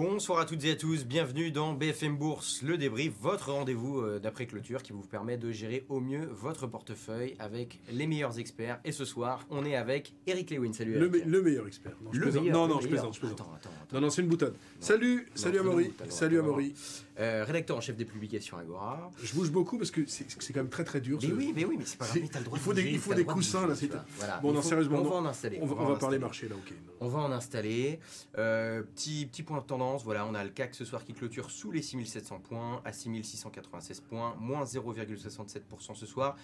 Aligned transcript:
Bonsoir 0.00 0.40
à 0.40 0.44
toutes 0.44 0.62
et 0.66 0.72
à 0.72 0.76
tous, 0.76 1.06
bienvenue 1.06 1.50
dans 1.50 1.72
BFM 1.72 2.18
Bourse, 2.18 2.60
le 2.60 2.76
débrief, 2.76 3.14
votre 3.22 3.50
rendez-vous 3.50 4.00
euh, 4.00 4.18
d'après 4.18 4.44
clôture 4.44 4.82
qui 4.82 4.92
vous 4.92 5.00
permet 5.00 5.38
de 5.38 5.50
gérer 5.52 5.86
au 5.88 6.00
mieux 6.00 6.28
votre 6.32 6.66
portefeuille 6.66 7.34
avec 7.38 7.80
les 7.90 8.06
meilleurs 8.06 8.38
experts. 8.38 8.78
Et 8.84 8.92
ce 8.92 9.06
soir, 9.06 9.46
on 9.48 9.64
est 9.64 9.74
avec 9.74 10.12
Eric 10.26 10.50
Lewin. 10.50 10.74
Salut 10.74 10.98
Le, 10.98 11.06
Eric. 11.06 11.24
me- 11.24 11.30
le 11.30 11.42
meilleur 11.42 11.66
expert. 11.66 11.92
Non, 12.04 12.10
je 12.12 12.18
Le 12.18 12.22
plaisante. 12.24 12.42
meilleur, 12.44 12.58
non, 12.68 12.74
non, 12.74 12.80
je 12.82 12.88
plaisante, 12.88 13.14
je 13.14 13.20
plaisante. 13.20 13.40
Attends, 13.40 13.52
attends, 13.56 13.70
attends. 13.84 13.94
Non, 13.94 14.00
non, 14.02 14.10
c'est 14.10 14.20
une 14.20 14.28
boutade. 14.28 14.54
Salut, 14.80 15.28
salut 15.34 15.56
non, 15.56 15.62
Amaury. 15.62 15.84
non, 15.84 15.90
non, 16.04 16.10
Salut 16.10 16.36
non, 16.36 16.42
non. 16.42 16.48
Amaury. 16.50 16.74
Euh, 17.18 17.44
rédacteur 17.46 17.78
en 17.78 17.80
chef 17.80 17.96
des 17.96 18.04
publications 18.04 18.58
Agora. 18.58 19.10
Je 19.22 19.32
bouge 19.34 19.50
beaucoup 19.50 19.78
parce 19.78 19.90
que 19.90 20.02
c'est 20.06 20.26
quand 20.52 20.60
même 20.60 20.68
très 20.68 20.84
très 20.84 21.00
dur. 21.00 21.18
Mais 21.22 21.28
ce- 21.28 21.32
oui, 21.32 21.52
mais 21.56 21.64
oui, 21.64 21.76
mais 21.78 21.86
c'est 21.86 21.96
pas 21.96 22.04
grave, 22.04 22.16
C'est- 22.16 22.20
mais 22.22 22.28
t'as 22.28 22.40
le 22.40 22.44
droit 22.44 22.58
il 22.58 22.62
faut 22.62 22.74
de 22.74 22.82
des- 22.82 22.90
il 22.90 22.98
faut 22.98 23.14
coussins, 23.24 23.66
là, 23.66 23.74
c'est-. 23.74 23.88
Voilà. 24.18 24.40
Bon, 24.40 24.52
non, 24.52 24.60
sérieusement, 24.60 24.98
On 24.98 25.04
non. 25.04 25.08
va 25.10 25.16
en 25.16 25.24
installer. 25.24 25.58
On 25.62 25.64
va, 25.64 25.96
parler 25.96 26.18
marché 26.18 26.46
là, 26.50 26.56
ok. 26.56 26.70
non. 26.72 26.92
On 27.00 27.08
va 27.08 27.20
en 27.20 27.32
installer. 27.32 27.98
Euh, 28.36 28.82
petit 28.94 29.42
point 29.42 29.60
de 29.60 29.64
tendance, 29.64 29.85
voilà, 29.94 30.26
on 30.26 30.34
a 30.34 30.42
le 30.42 30.50
CAC 30.50 30.74
ce 30.74 30.84
soir 30.84 31.04
qui 31.04 31.12
clôture 31.12 31.50
sous 31.50 31.70
les 31.70 31.82
6700 31.82 32.40
points, 32.40 32.82
à 32.84 32.92
6696 32.92 34.00
points, 34.00 34.34
moins 34.38 34.64
0,67% 34.64 35.94
ce 35.94 36.06
soir. 36.06 36.36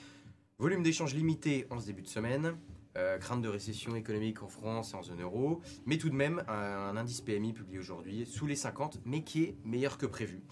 Volume 0.58 0.82
d'échange 0.82 1.14
limité 1.14 1.66
en 1.70 1.80
ce 1.80 1.86
début 1.86 2.02
de 2.02 2.08
semaine. 2.08 2.56
Euh, 2.98 3.16
crainte 3.16 3.40
de 3.40 3.48
récession 3.48 3.96
économique 3.96 4.42
en 4.42 4.48
France 4.48 4.92
et 4.92 4.96
en 4.96 5.02
zone 5.02 5.22
euro. 5.22 5.62
Mais 5.86 5.96
tout 5.96 6.10
de 6.10 6.14
même, 6.14 6.44
un, 6.46 6.52
un 6.52 6.96
indice 6.96 7.22
PMI 7.22 7.54
publié 7.54 7.78
aujourd'hui 7.78 8.26
sous 8.26 8.46
les 8.46 8.54
50, 8.54 9.00
mais 9.06 9.24
qui 9.24 9.44
est 9.44 9.56
meilleur 9.64 9.96
que 9.96 10.04
prévu. 10.04 10.42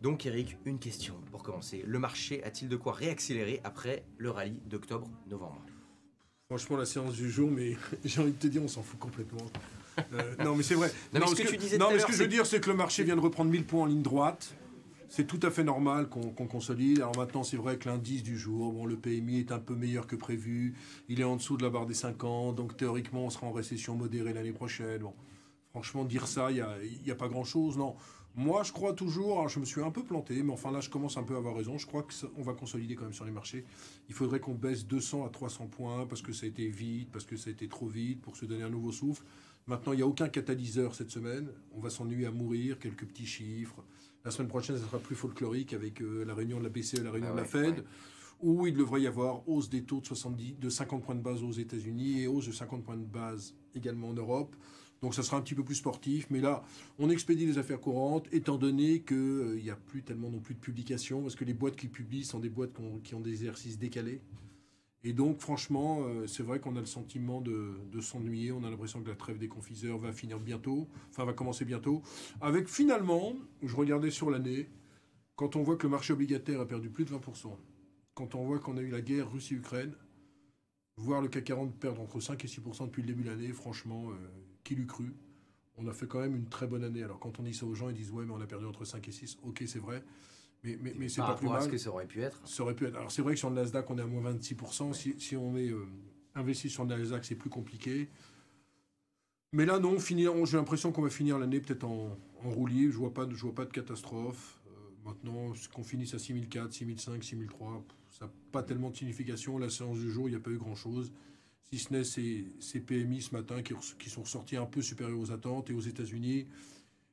Donc 0.00 0.24
Eric, 0.26 0.56
une 0.64 0.78
question 0.78 1.14
pour 1.32 1.42
commencer. 1.42 1.82
Le 1.84 1.98
marché 1.98 2.44
a-t-il 2.44 2.68
de 2.68 2.76
quoi 2.76 2.92
réaccélérer 2.92 3.60
après 3.64 4.04
le 4.18 4.30
rallye 4.30 4.60
d'octobre-novembre? 4.66 5.66
Franchement, 6.48 6.76
la 6.76 6.86
séance 6.86 7.14
du 7.14 7.28
jour, 7.28 7.50
mais 7.50 7.76
j'ai 8.04 8.20
envie 8.20 8.30
de 8.30 8.38
te 8.38 8.46
dire, 8.46 8.62
on 8.62 8.68
s'en 8.68 8.82
fout 8.82 9.00
complètement. 9.00 9.44
Euh, 10.12 10.44
non, 10.44 10.54
mais 10.54 10.62
c'est 10.62 10.74
vrai. 10.74 10.90
Non, 11.12 11.20
mais 11.20 11.26
ce 11.26 11.34
que 11.34 11.48
tu 11.48 11.56
disais 11.56 11.78
non, 11.78 11.88
mais 11.90 11.98
ce 11.98 12.06
que 12.06 12.12
je 12.12 12.18
veux 12.18 12.28
dire, 12.28 12.46
c'est 12.46 12.60
que 12.60 12.70
le 12.70 12.76
marché 12.76 13.04
vient 13.04 13.16
de 13.16 13.20
reprendre 13.20 13.50
1000 13.50 13.64
points 13.64 13.82
en 13.82 13.86
ligne 13.86 14.02
droite. 14.02 14.54
C'est 15.08 15.26
tout 15.26 15.40
à 15.42 15.50
fait 15.50 15.64
normal 15.64 16.08
qu'on 16.08 16.30
qu'on 16.30 16.46
consolide. 16.46 16.98
Alors 16.98 17.16
maintenant, 17.16 17.44
c'est 17.44 17.56
vrai 17.56 17.78
que 17.78 17.88
l'indice 17.88 18.22
du 18.22 18.36
jour, 18.36 18.72
bon, 18.72 18.86
le 18.86 18.96
PMI 18.96 19.38
est 19.38 19.52
un 19.52 19.58
peu 19.58 19.74
meilleur 19.74 20.06
que 20.06 20.16
prévu. 20.16 20.74
Il 21.08 21.20
est 21.20 21.24
en 21.24 21.36
dessous 21.36 21.56
de 21.56 21.62
la 21.62 21.70
barre 21.70 21.86
des 21.86 21.94
50. 21.94 22.56
Donc 22.56 22.76
théoriquement, 22.76 23.24
on 23.24 23.30
sera 23.30 23.46
en 23.46 23.52
récession 23.52 23.94
modérée 23.94 24.32
l'année 24.32 24.52
prochaine. 24.52 25.02
Bon, 25.02 25.14
franchement, 25.70 26.04
dire 26.04 26.26
ça, 26.26 26.50
il 26.50 26.54
n'y 26.54 26.60
a, 26.60 26.76
y 27.06 27.10
a 27.10 27.14
pas 27.14 27.28
grand-chose. 27.28 27.78
Non. 27.78 27.94
Moi, 28.38 28.62
je 28.64 28.72
crois 28.72 28.92
toujours, 28.92 29.38
alors 29.38 29.48
je 29.48 29.58
me 29.58 29.64
suis 29.64 29.80
un 29.80 29.90
peu 29.90 30.04
planté, 30.04 30.42
mais 30.42 30.52
enfin 30.52 30.70
là, 30.70 30.80
je 30.80 30.90
commence 30.90 31.16
un 31.16 31.22
peu 31.22 31.34
à 31.34 31.38
avoir 31.38 31.56
raison. 31.56 31.78
Je 31.78 31.86
crois 31.86 32.02
qu'on 32.04 32.42
va 32.42 32.52
consolider 32.52 32.94
quand 32.94 33.04
même 33.04 33.14
sur 33.14 33.24
les 33.24 33.30
marchés. 33.30 33.64
Il 34.10 34.14
faudrait 34.14 34.40
qu'on 34.40 34.54
baisse 34.54 34.86
200 34.86 35.24
à 35.24 35.30
300 35.30 35.68
points 35.68 36.06
parce 36.06 36.20
que 36.20 36.32
ça 36.32 36.44
a 36.44 36.48
été 36.50 36.68
vite, 36.68 37.08
parce 37.10 37.24
que 37.24 37.36
ça 37.36 37.48
a 37.48 37.52
été 37.54 37.66
trop 37.66 37.86
vite 37.86 38.20
pour 38.20 38.36
se 38.36 38.44
donner 38.44 38.62
un 38.62 38.68
nouveau 38.68 38.92
souffle. 38.92 39.24
Maintenant, 39.66 39.94
il 39.94 39.96
n'y 39.96 40.02
a 40.02 40.06
aucun 40.06 40.28
catalyseur 40.28 40.94
cette 40.94 41.10
semaine. 41.10 41.48
On 41.72 41.80
va 41.80 41.88
s'ennuyer 41.88 42.26
à 42.26 42.30
mourir, 42.30 42.78
quelques 42.78 43.06
petits 43.06 43.26
chiffres. 43.26 43.82
La 44.22 44.30
semaine 44.30 44.48
prochaine, 44.48 44.76
ça 44.76 44.84
sera 44.84 44.98
plus 44.98 45.16
folklorique 45.16 45.72
avec 45.72 46.02
euh, 46.02 46.24
la 46.24 46.34
réunion 46.34 46.58
de 46.58 46.64
la 46.64 46.68
BCE 46.68 46.94
et 46.94 47.02
la 47.02 47.10
réunion 47.10 47.30
Ah 47.30 47.36
de 47.36 47.40
la 47.40 47.44
Fed, 47.46 47.78
ouais. 47.78 47.84
où 48.40 48.66
il 48.66 48.74
devrait 48.74 49.00
y 49.00 49.06
avoir 49.06 49.48
hausse 49.48 49.70
des 49.70 49.82
taux 49.82 50.00
de, 50.00 50.06
70, 50.06 50.58
de 50.58 50.68
50 50.68 51.02
points 51.04 51.14
de 51.14 51.22
base 51.22 51.42
aux 51.42 51.52
États-Unis 51.52 52.20
et 52.20 52.26
hausse 52.26 52.48
de 52.48 52.52
50 52.52 52.84
points 52.84 52.98
de 52.98 53.04
base 53.04 53.54
également 53.74 54.10
en 54.10 54.14
Europe. 54.14 54.54
Donc 55.02 55.14
ça 55.14 55.22
sera 55.22 55.36
un 55.36 55.40
petit 55.40 55.54
peu 55.54 55.64
plus 55.64 55.76
sportif. 55.76 56.26
Mais 56.30 56.40
là, 56.40 56.64
on 56.98 57.10
expédie 57.10 57.46
les 57.46 57.58
affaires 57.58 57.80
courantes, 57.80 58.26
étant 58.32 58.56
donné 58.56 59.00
qu'il 59.02 59.60
n'y 59.62 59.70
a 59.70 59.76
plus 59.76 60.02
tellement 60.02 60.30
non 60.30 60.40
plus 60.40 60.54
de 60.54 60.60
publications, 60.60 61.22
parce 61.22 61.34
que 61.34 61.44
les 61.44 61.54
boîtes 61.54 61.76
qui 61.76 61.88
publient 61.88 62.24
sont 62.24 62.40
des 62.40 62.48
boîtes 62.48 62.72
qui 62.72 62.80
ont, 62.80 62.98
qui 62.98 63.14
ont 63.14 63.20
des 63.20 63.32
exercices 63.32 63.78
décalés. 63.78 64.20
Et 65.04 65.12
donc, 65.12 65.40
franchement, 65.40 66.00
euh, 66.02 66.26
c'est 66.26 66.42
vrai 66.42 66.58
qu'on 66.58 66.74
a 66.74 66.80
le 66.80 66.86
sentiment 66.86 67.40
de, 67.40 67.74
de 67.92 68.00
s'ennuyer. 68.00 68.50
On 68.50 68.64
a 68.64 68.70
l'impression 68.70 69.02
que 69.02 69.08
la 69.08 69.14
trêve 69.14 69.38
des 69.38 69.46
confiseurs 69.46 69.98
va 69.98 70.12
finir 70.12 70.40
bientôt, 70.40 70.88
enfin 71.10 71.24
va 71.24 71.32
commencer 71.32 71.64
bientôt. 71.64 72.02
Avec 72.40 72.66
finalement, 72.66 73.34
je 73.62 73.76
regardais 73.76 74.10
sur 74.10 74.30
l'année, 74.30 74.68
quand 75.36 75.54
on 75.54 75.62
voit 75.62 75.76
que 75.76 75.84
le 75.84 75.90
marché 75.90 76.12
obligataire 76.12 76.60
a 76.60 76.66
perdu 76.66 76.88
plus 76.88 77.04
de 77.04 77.10
20%, 77.10 77.56
quand 78.14 78.34
on 78.34 78.44
voit 78.44 78.58
qu'on 78.58 78.78
a 78.78 78.80
eu 78.80 78.88
la 78.88 79.02
guerre 79.02 79.30
Russie-Ukraine, 79.30 79.94
voir 80.96 81.20
le 81.20 81.28
CAC 81.28 81.44
40 81.44 81.74
perdre 81.78 82.00
entre 82.00 82.20
5 82.20 82.42
et 82.44 82.48
6% 82.48 82.86
depuis 82.86 83.02
le 83.02 83.08
début 83.08 83.22
de 83.22 83.28
l'année, 83.28 83.52
franchement, 83.52 84.10
euh, 84.10 84.14
qui 84.66 84.74
l'eût 84.74 84.86
cru 84.86 85.14
On 85.78 85.86
a 85.86 85.92
fait 85.92 86.06
quand 86.06 86.20
même 86.20 86.36
une 86.36 86.48
très 86.48 86.66
bonne 86.66 86.84
année. 86.84 87.02
Alors 87.02 87.18
quand 87.18 87.38
on 87.38 87.42
dit 87.42 87.54
ça 87.54 87.66
aux 87.66 87.74
gens, 87.74 87.88
ils 87.88 87.94
disent 87.94 88.10
ouais, 88.10 88.24
mais 88.24 88.32
on 88.32 88.40
a 88.40 88.46
perdu 88.46 88.66
entre 88.66 88.84
5 88.84 89.06
et 89.08 89.12
6. 89.12 89.38
Ok, 89.42 89.62
c'est 89.66 89.78
vrai, 89.78 90.02
mais, 90.62 90.78
mais, 90.82 90.94
mais 90.98 91.08
c'est 91.08 91.20
pas 91.20 91.34
plus 91.34 91.48
à 91.48 91.60
ce 91.60 91.64
mal. 91.64 91.70
que 91.70 91.78
ça 91.78 91.90
aurait 91.90 92.06
pu 92.06 92.22
être. 92.22 92.40
Ça 92.46 92.62
aurait 92.62 92.74
pu 92.74 92.86
être. 92.86 92.96
Alors 92.96 93.10
c'est 93.10 93.22
vrai 93.22 93.34
que 93.34 93.38
sur 93.38 93.50
le 93.50 93.56
Nasdaq, 93.56 93.88
on 93.90 93.98
est 93.98 94.02
à 94.02 94.06
moins 94.06 94.32
26%. 94.32 94.92
Si, 94.92 95.14
si 95.18 95.36
on 95.36 95.56
est 95.56 95.70
euh, 95.70 95.86
investi 96.34 96.68
sur 96.68 96.84
le 96.84 96.96
Nasdaq, 96.96 97.24
c'est 97.24 97.36
plus 97.36 97.50
compliqué. 97.50 98.08
Mais 99.52 99.64
là, 99.64 99.78
non, 99.78 99.96
j'ai 99.98 100.56
l'impression 100.56 100.92
qu'on 100.92 101.02
va 101.02 101.10
finir 101.10 101.38
l'année 101.38 101.60
peut-être 101.60 101.84
en, 101.84 102.18
en. 102.44 102.66
Je 102.68 102.96
vois 102.96 103.14
pas, 103.14 103.26
je 103.30 103.40
vois 103.42 103.54
pas 103.54 103.64
de 103.64 103.72
catastrophe. 103.72 104.60
Euh, 104.66 104.70
maintenant, 105.04 105.52
qu'on 105.72 105.84
finisse 105.84 106.14
à 106.14 106.18
6004, 106.18 106.72
6005, 106.72 107.22
6003, 107.22 107.84
pff, 107.86 107.96
ça 108.18 108.26
n'a 108.26 108.32
pas 108.52 108.62
tellement 108.62 108.90
de 108.90 108.96
signification. 108.96 109.58
La 109.58 109.70
séance 109.70 109.98
du 109.98 110.10
jour, 110.10 110.28
il 110.28 110.32
n'y 110.32 110.36
a 110.36 110.40
pas 110.40 110.50
eu 110.50 110.58
grand-chose. 110.58 111.12
Si 111.72 111.78
ce 111.78 111.92
n'est 111.92 112.04
ces, 112.04 112.46
ces 112.60 112.80
PMI 112.80 113.22
ce 113.22 113.34
matin 113.34 113.60
qui, 113.62 114.08
sont 114.08 114.22
ressortis 114.22 114.56
un 114.56 114.66
peu 114.66 114.82
supérieurs 114.82 115.18
aux 115.18 115.32
attentes. 115.32 115.68
Et 115.70 115.74
aux 115.74 115.80
États-Unis, 115.80 116.46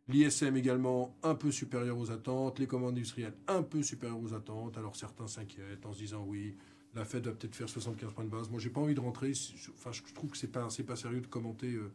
l'ISM 0.07 0.55
également 0.55 1.15
un 1.23 1.35
peu 1.35 1.51
supérieur 1.51 1.97
aux 1.97 2.11
attentes. 2.11 2.59
Les 2.59 2.67
commandes 2.67 2.91
industrielles 2.91 3.33
un 3.47 3.63
peu 3.63 3.81
supérieures 3.83 4.21
aux 4.21 4.33
attentes. 4.33 4.77
Alors 4.77 4.95
certains 4.95 5.27
s'inquiètent 5.27 5.85
en 5.85 5.93
se 5.93 5.99
disant 5.99 6.23
oui, 6.27 6.55
la 6.93 7.03
Fed 7.05 7.25
va 7.25 7.31
peut-être 7.31 7.55
faire 7.55 7.67
75 7.69 8.13
points 8.13 8.25
de 8.25 8.29
base. 8.29 8.49
Moi, 8.49 8.59
j'ai 8.59 8.69
pas 8.69 8.81
envie 8.81 8.93
de 8.93 8.99
rentrer. 8.99 9.33
je- 9.33 9.71
Enfin, 9.71 9.91
je 9.91 10.01
trouve 10.13 10.29
que 10.31 10.37
c'est 10.37 10.51
pas, 10.51 10.69
c'est 10.69 10.83
pas 10.83 10.95
sérieux 10.95 11.21
de 11.21 11.27
commenter 11.27 11.73
euh, 11.73 11.91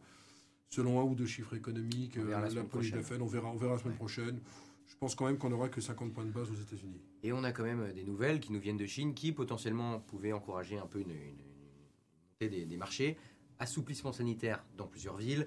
selon 0.69 0.99
un 0.99 1.03
ou 1.03 1.15
deux 1.15 1.25
chiffres 1.27 1.55
économiques 1.55 2.17
euh, 2.17 2.29
la 2.29 2.41
la, 2.41 2.49
semaine 2.49 2.67
politique 2.67 2.93
de 2.95 2.99
la. 2.99 3.03
Fed. 3.05 3.21
On 3.21 3.25
verra, 3.27 3.49
on 3.49 3.55
verra 3.57 3.73
la 3.73 3.79
semaine 3.79 3.93
Ouais. 3.93 3.97
prochaine. 3.97 4.39
Je 4.87 4.95
pense 4.97 5.15
quand 5.15 5.27
même 5.27 5.37
qu'on 5.37 5.49
n'aura 5.51 5.69
que 5.69 5.79
50 5.79 6.11
points 6.13 6.25
de 6.25 6.31
base 6.31 6.51
aux 6.51 6.55
États-Unis. 6.55 6.99
Et 7.23 7.31
on 7.31 7.43
a 7.45 7.51
quand 7.53 7.63
même 7.63 7.93
des 7.93 8.03
nouvelles 8.03 8.39
qui 8.41 8.51
nous 8.51 8.59
viennent 8.59 8.75
de 8.75 8.85
Chine 8.87 9.13
qui 9.13 9.31
potentiellement 9.31 9.99
pouvaient 10.01 10.33
encourager 10.33 10.77
un 10.77 10.87
peu 10.87 10.99
une, 10.99 11.11
une- 11.11 11.48
des, 12.47 12.77
marchés. 12.77 13.17
Assouplissement 13.59 14.13
sanitaire 14.13 14.63
dans 14.77 14.87
plusieurs 14.87 15.17
villes. 15.17 15.45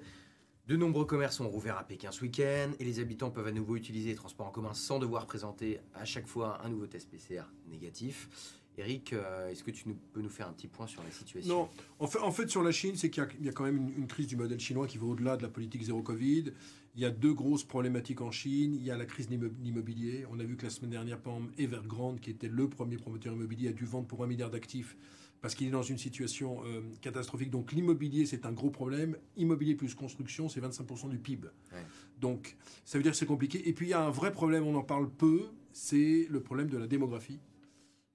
De 0.67 0.75
nombreux 0.77 1.05
commerces 1.05 1.37
sont 1.37 1.49
rouverts 1.49 1.77
à 1.77 1.83
Pékin 1.83 2.11
ce 2.11 2.21
week-end 2.21 2.71
et 2.79 2.85
les 2.85 2.99
habitants 2.99 3.31
peuvent 3.31 3.47
à 3.47 3.51
nouveau 3.51 3.75
utiliser 3.75 4.09
les 4.09 4.15
transports 4.15 4.45
en 4.47 4.51
commun 4.51 4.73
sans 4.73 4.99
devoir 4.99 5.25
présenter 5.25 5.79
à 5.95 6.05
chaque 6.05 6.27
fois 6.27 6.63
un 6.63 6.69
nouveau 6.69 6.85
test 6.87 7.09
PCR 7.09 7.43
négatif. 7.69 8.29
Eric, 8.77 9.13
euh, 9.13 9.49
est-ce 9.49 9.63
que 9.63 9.71
tu 9.71 9.83
peux 10.13 10.21
nous 10.21 10.29
faire 10.29 10.47
un 10.47 10.53
petit 10.53 10.67
point 10.67 10.87
sur 10.87 11.03
la 11.03 11.11
situation? 11.11 11.63
Non, 11.63 11.69
en 11.99 12.31
fait, 12.31 12.49
sur 12.49 12.63
la 12.63 12.71
Chine, 12.71 12.95
c'est 12.95 13.09
qu'il 13.09 13.23
y 13.41 13.49
a- 13.49 13.51
quand 13.51 13.63
même 13.65 13.77
une, 13.77 13.93
une 13.97 14.07
crise 14.07 14.25
du 14.27 14.35
modèle 14.35 14.59
chinois 14.59 14.87
qui 14.87 14.97
va 14.97 15.05
au-delà 15.07 15.35
de 15.37 15.43
la 15.43 15.49
politique 15.49 15.83
zéro 15.83 16.01
Covid. 16.01 16.53
Il 16.95 17.01
y 17.01 17.05
a 17.05 17.11
deux 17.11 17.33
grosses 17.33 17.63
problématiques 17.63 18.21
en 18.21 18.31
Chine. 18.31 18.73
Il 18.75 18.83
y 18.83 18.89
a 18.89 18.97
la 18.97 19.05
crise 19.05 19.27
de 19.27 19.31
l'immo- 19.35 19.51
l'immobilier. 19.61 20.25
On 20.31 20.39
a 20.39 20.43
vu 20.43 20.55
que 20.55 20.63
la 20.63 20.69
semaine 20.71 20.91
dernière, 20.91 21.17
exemple, 21.17 21.51
Evergrande, 21.59 22.19
qui 22.19 22.29
était 22.31 22.47
le 22.47 22.67
premier 22.69 22.97
promoteur 22.97 23.33
immobilier, 23.33 23.67
a 23.69 23.73
dû 23.73 23.85
vendre 23.85 24.07
pour 24.07 24.23
un 24.23 24.27
milliard 24.27 24.49
d'actifs 24.49 24.95
parce 25.43 25.55
qu'il 25.55 25.67
est 25.67 25.71
dans 25.71 25.83
une 25.83 25.97
situation 25.97 26.63
euh, 26.63 26.79
catastrophique. 27.01 27.49
Donc 27.49 27.73
l'immobilier, 27.73 28.25
c'est 28.25 28.45
un 28.45 28.53
gros 28.53 28.69
problème. 28.69 29.17
Immobilier 29.35 29.75
plus 29.75 29.93
construction, 29.93 30.47
c'est 30.47 30.61
25% 30.61 31.09
du 31.09 31.19
PIB. 31.19 31.49
Ouais. 31.73 31.79
Donc 32.21 32.55
ça 32.85 32.97
veut 32.97 33.03
dire 33.03 33.11
que 33.11 33.17
c'est 33.17 33.25
compliqué. 33.25 33.67
Et 33.67 33.73
puis 33.73 33.87
il 33.87 33.89
y 33.89 33.93
a 33.93 34.01
un 34.01 34.09
vrai 34.09 34.31
problème, 34.31 34.65
on 34.65 34.73
en 34.75 34.83
parle 34.83 35.09
peu, 35.09 35.49
c'est 35.73 36.27
le 36.29 36.39
problème 36.39 36.69
de 36.69 36.77
la 36.77 36.87
démographie. 36.87 37.41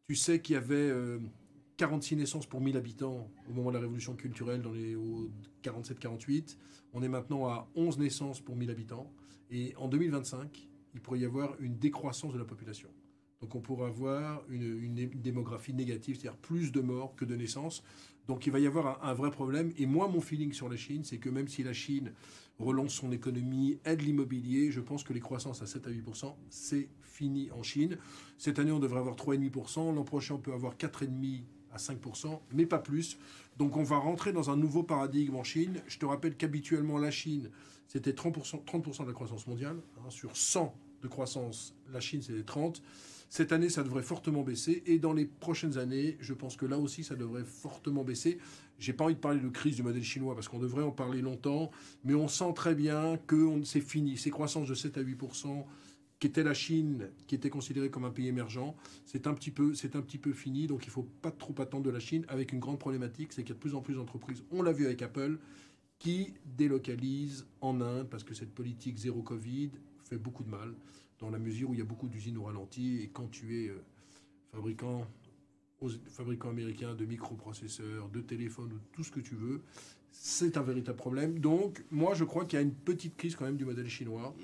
Tu 0.09 0.15
sais 0.15 0.41
qu'il 0.41 0.55
y 0.55 0.57
avait 0.57 0.75
euh, 0.75 1.19
46 1.77 2.17
naissances 2.17 2.47
pour 2.47 2.63
1000 2.63 2.79
habitants 2.79 3.31
au 3.47 3.53
moment 3.53 3.69
de 3.69 3.75
la 3.75 3.83
révolution 3.83 4.15
culturelle 4.15 4.63
dans 4.63 4.73
les 4.73 4.97
au 4.97 5.29
47-48. 5.63 6.57
On 6.95 7.03
est 7.03 7.09
maintenant 7.09 7.47
à 7.47 7.69
11 7.75 7.99
naissances 7.99 8.41
pour 8.41 8.57
1000 8.57 8.71
habitants. 8.71 9.13
Et 9.51 9.75
en 9.77 9.89
2025, 9.89 10.67
il 10.95 11.01
pourrait 11.03 11.19
y 11.19 11.27
avoir 11.27 11.61
une 11.61 11.77
décroissance 11.77 12.33
de 12.33 12.39
la 12.39 12.47
population. 12.47 12.89
Donc 13.41 13.55
on 13.55 13.61
pourrait 13.61 13.89
avoir 13.89 14.43
une, 14.49 14.95
démographie 15.15 15.73
négative, 15.73 16.19
c'est-à-dire 16.19 16.39
plus 16.39 16.73
de 16.73 16.81
morts 16.81 17.15
que 17.15 17.25
de 17.25 17.37
naissances. 17.37 17.83
Donc 18.27 18.47
il 18.47 18.53
va 18.53 18.59
y 18.59 18.67
avoir 18.67 19.05
un, 19.05 19.15
vrai 19.15 19.31
problème. 19.31 19.73
Et 19.79 19.87
moi, 19.87 20.09
mon 20.09 20.21
feeling 20.21 20.53
sur 20.53 20.69
la 20.69 20.77
Chine, 20.77 21.05
c'est 21.05 21.19
que 21.19 21.31
même 21.31 21.49
si 21.49 21.63
la 21.63 21.73
Chine 21.73 22.13
relance 22.59 22.93
son 22.93 23.13
économie, 23.13 23.79
aide 23.85 24.03
l'immobilier, 24.03 24.71
je 24.73 24.81
pense 24.81 25.05
que 25.05 25.13
les 25.13 25.21
croissances 25.21 25.63
à 25.63 25.67
7 25.67 25.87
à 25.87 25.91
8% 25.91 26.35
c'est 26.51 26.89
fini 27.03 27.51
en 27.53 27.63
Chine. 27.63 27.97
Cette 28.37 28.59
année, 28.59 28.73
on 28.73 28.81
devrait 28.81 29.01
avoir 29.01 29.17
3,5% 29.17 29.95
L'an 29.95 30.05
prochain, 30.05 30.35
on 30.35 30.39
peut 30.39 30.53
avoir 30.53 30.77
4,5 30.77 31.43
à 31.71 31.77
5% 31.77 32.41
mais 32.53 32.67
pas 32.67 32.79
plus. 32.79 33.19
Donc 33.57 33.77
on 33.77 33.83
va 33.83 33.99
rentrer 33.99 34.33
dans 34.33 34.51
un 34.51 34.57
nouveau 34.57 34.83
paradigme 34.83 35.37
en 35.37 35.45
Chine. 35.45 35.81
Je 35.87 35.99
te 35.99 36.07
rappelle 36.07 36.37
qu'habituellement, 36.37 36.99
la 36.99 37.11
Chine, 37.11 37.51
c'était 37.87 38.13
30%, 38.13 38.65
30 38.65 39.01
de 39.01 39.07
la 39.07 39.13
croissance 39.13 39.47
mondiale. 39.47 39.77
hein. 39.99 40.11
sur 40.11 40.37
100 40.37 40.75
de 41.03 41.09
croissance, 41.09 41.75
la 41.93 42.01
Chine, 42.01 42.23
c'était 42.23 42.43
30. 42.43 42.83
Cette 43.29 43.53
année, 43.53 43.69
ça 43.69 43.83
devrait 43.83 44.03
fortement 44.03 44.43
baisser. 44.43 44.83
Et 44.87 44.99
dans 44.99 45.13
les 45.13 45.27
prochaines 45.27 45.77
années, 45.77 46.17
je 46.21 46.33
pense 46.33 46.57
que 46.57 46.65
là 46.65 46.79
aussi, 46.79 47.05
ça 47.05 47.15
devrait 47.15 47.45
fortement 47.45 48.03
baisser. 48.03 48.39
J'ai 48.79 48.93
pas 48.93 49.05
envie 49.05 49.15
de 49.15 49.21
parler 49.21 49.41
de 49.41 49.49
crise 49.49 49.77
du 49.77 49.83
modèle 49.83 50.05
chinois 50.05 50.35
parce 50.35 50.49
qu'on 50.49 50.59
devrait 50.59 50.83
en 50.83 50.93
parler 50.93 51.21
longtemps. 51.21 51.71
Mais 52.05 52.15
on 52.15 52.29
sent 52.29 52.53
très 52.55 52.75
bien 52.75 53.19
que 53.27 53.63
c'est 53.65 53.81
fini. 53.81 54.17
Ces 54.17 54.31
croissances 54.31 54.69
de 54.69 54.75
7 54.75 54.97
à 54.99 55.03
8% 55.03 55.65
qui 56.19 56.27
était 56.27 56.43
la 56.43 56.55
Chine, 56.55 57.11
qui 57.27 57.35
était 57.35 57.51
considérée 57.51 57.91
comme 57.91 58.05
un 58.05 58.11
pays 58.11 58.27
émergent, 58.27 58.75
c'est 59.05 59.27
un 59.27 59.35
petit 59.35 59.51
peu, 59.51 59.73
fini. 60.33 60.67
Donc 60.67 60.87
il 60.87 60.91
faut 60.91 61.07
pas 61.23 61.31
trop 61.31 61.55
attendre 61.61 61.85
de 61.85 61.91
la 61.91 62.01
Chine 62.01 62.25
avec 62.29 62.53
une 62.53 62.59
grande 62.59 62.79
problématique, 62.79 63.33
c'est 63.33 63.43
qu'il 63.43 63.51
y 63.51 63.53
a 63.53 63.55
de 63.55 63.61
plus 63.61 63.75
en 63.75 63.83
plus 63.83 63.95
d'entreprises. 63.95 64.43
On 64.51 64.63
l'a 64.63 64.73
vu 64.73 64.87
avec 64.87 65.03
Apple 65.03 65.39
qui 65.99 66.35
délocalise 66.45 67.47
en 67.61 67.81
Inde 67.81 68.09
parce 68.09 68.25
que 68.25 68.35
cette 68.35 68.53
politique 68.53 68.97
zéro 68.99 69.23
Covid 69.23 69.71
fait 70.05 70.19
beaucoup 70.19 70.43
de 70.43 70.51
mal 70.51 70.75
dans 71.21 71.31
la 71.31 71.39
mesure 71.39 71.71
où 71.71 71.75
il 71.75 71.79
y 71.79 71.83
a 71.83 71.87
beaucoup 71.87 72.09
d'usines 72.09 72.37
au 72.39 72.45
ralenti 72.45 73.01
et 73.03 73.09
quand 73.09 73.29
tu 73.31 73.65
es 73.65 73.69
euh, 73.69 73.83
fabricant, 74.53 75.07
aux- 75.81 75.89
fabricant 76.09 76.51
américain 76.51 76.95
de 76.95 77.05
microprocesseurs, 77.05 78.09
de 78.09 78.21
téléphones 78.21 78.73
ou 78.73 78.79
tout 78.93 79.05
ce 79.05 79.11
que 79.11 79.21
tu 79.21 79.35
veux, 79.35 79.61
c'est 80.11 80.57
un 80.57 80.63
véritable 80.63 80.97
problème. 80.99 81.39
Donc 81.39 81.85
moi 81.91 82.15
je 82.15 82.25
crois 82.25 82.45
qu'il 82.45 82.57
y 82.59 82.61
a 82.61 82.63
une 82.63 82.75
petite 82.75 83.17
crise 83.17 83.37
quand 83.37 83.45
même 83.45 83.57
du 83.57 83.65
modèle 83.65 83.89
chinois. 83.89 84.35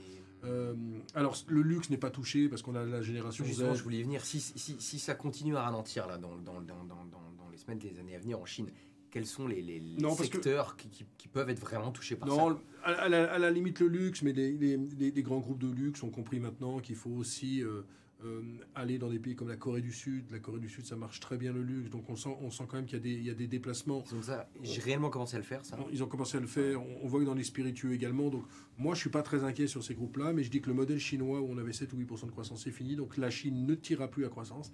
Euh, 0.44 0.74
alors 1.14 1.36
le 1.48 1.62
luxe 1.62 1.88
n'est 1.88 1.96
pas 1.96 2.10
touché 2.10 2.48
parce 2.50 2.60
qu'on 2.60 2.74
a 2.74 2.84
la 2.84 3.00
génération 3.00 3.44
Justement, 3.46 3.74
Z. 3.74 3.78
je 3.78 3.82
voulais 3.82 3.98
y 3.98 4.02
venir. 4.02 4.24
Si, 4.24 4.40
si, 4.40 4.76
si 4.78 4.98
ça 4.98 5.14
continue 5.14 5.56
à 5.56 5.62
ralentir 5.62 6.06
là, 6.06 6.18
dans, 6.18 6.36
dans, 6.36 6.60
dans- 6.60 6.84
dans 6.84 7.48
les 7.50 7.56
semaines, 7.56 7.78
les 7.82 7.98
années 7.98 8.14
à 8.14 8.18
venir 8.18 8.38
en 8.40 8.44
Chine, 8.44 8.66
quels 9.14 9.26
sont 9.26 9.46
les, 9.46 9.62
les- 9.62 9.78
les 9.78 10.02
Non, 10.02 10.16
que- 10.16 10.24
secteurs 10.24 10.76
qui, 10.76 10.88
qui- 10.88 11.04
qui 11.16 11.28
peuvent 11.28 11.48
être 11.48 11.60
vraiment 11.60 11.92
touchés 11.92 12.16
par 12.16 12.28
Non, 12.28 12.48
ça 12.50 12.60
à, 12.82 12.90
à 13.04 13.08
la, 13.08 13.32
à 13.32 13.38
la 13.38 13.50
limite 13.52 13.78
le 13.78 13.86
luxe, 13.86 14.22
mais 14.22 14.32
les 14.32 15.22
grands 15.22 15.38
groupes 15.38 15.60
de 15.60 15.70
luxe 15.70 16.02
ont 16.02 16.10
compris 16.10 16.40
maintenant 16.40 16.80
qu'il 16.80 16.96
faut 16.96 17.10
aussi 17.10 17.62
euh, 17.62 17.82
euh, 18.24 18.42
aller 18.74 18.98
dans 18.98 19.08
des 19.10 19.20
pays 19.20 19.36
comme 19.36 19.48
la 19.48 19.56
Corée 19.56 19.82
du 19.82 19.92
Sud. 19.92 20.24
La 20.32 20.40
Corée 20.40 20.58
du 20.58 20.68
Sud, 20.68 20.84
ça 20.84 20.96
marche 20.96 21.20
très 21.20 21.36
bien 21.36 21.52
le 21.52 21.62
luxe, 21.62 21.90
donc 21.90 22.10
on 22.10 22.16
sent, 22.16 22.36
on 22.40 22.50
sent 22.50 22.64
quand 22.68 22.76
même 22.76 22.86
qu'il 22.86 22.98
y, 22.98 23.00
a 23.00 23.04
des- 23.04 23.12
il 23.12 23.24
y 23.24 23.30
a 23.30 23.34
des 23.34 23.46
déplacements. 23.46 23.98
Ont 24.12 24.22
ça- 24.22 24.50
J'ai 24.64 24.80
réellement 24.80 25.10
commencé 25.10 25.36
à 25.36 25.38
le 25.38 25.44
faire, 25.44 25.64
ça. 25.64 25.78
Ils 25.92 26.02
ont 26.02 26.08
commencé 26.08 26.36
à 26.36 26.40
le 26.40 26.48
faire, 26.48 26.82
on, 26.82 26.98
on 27.04 27.06
voit 27.06 27.20
que 27.20 27.24
dans 27.26 27.34
les 27.34 27.44
spiritueux 27.44 27.92
également. 27.92 28.30
Donc 28.30 28.42
moi, 28.78 28.96
je 28.96 29.00
suis 29.00 29.10
pas 29.10 29.22
très 29.22 29.44
inquiet 29.44 29.68
sur 29.68 29.84
ces 29.84 29.94
groupes-là, 29.94 30.32
mais 30.32 30.42
je 30.42 30.50
dis 30.50 30.60
que 30.60 30.68
le 30.68 30.74
modèle 30.74 30.98
chinois 30.98 31.40
où 31.40 31.46
on 31.48 31.56
avait 31.58 31.72
7 31.72 31.92
ou 31.92 31.96
8% 31.98 32.26
de 32.26 32.32
croissance, 32.32 32.64
c'est 32.64 32.72
fini. 32.72 32.96
Donc 32.96 33.16
la 33.16 33.30
Chine 33.30 33.64
ne 33.64 33.76
tirera 33.76 34.08
plus 34.08 34.24
à 34.26 34.28
croissance. 34.28 34.72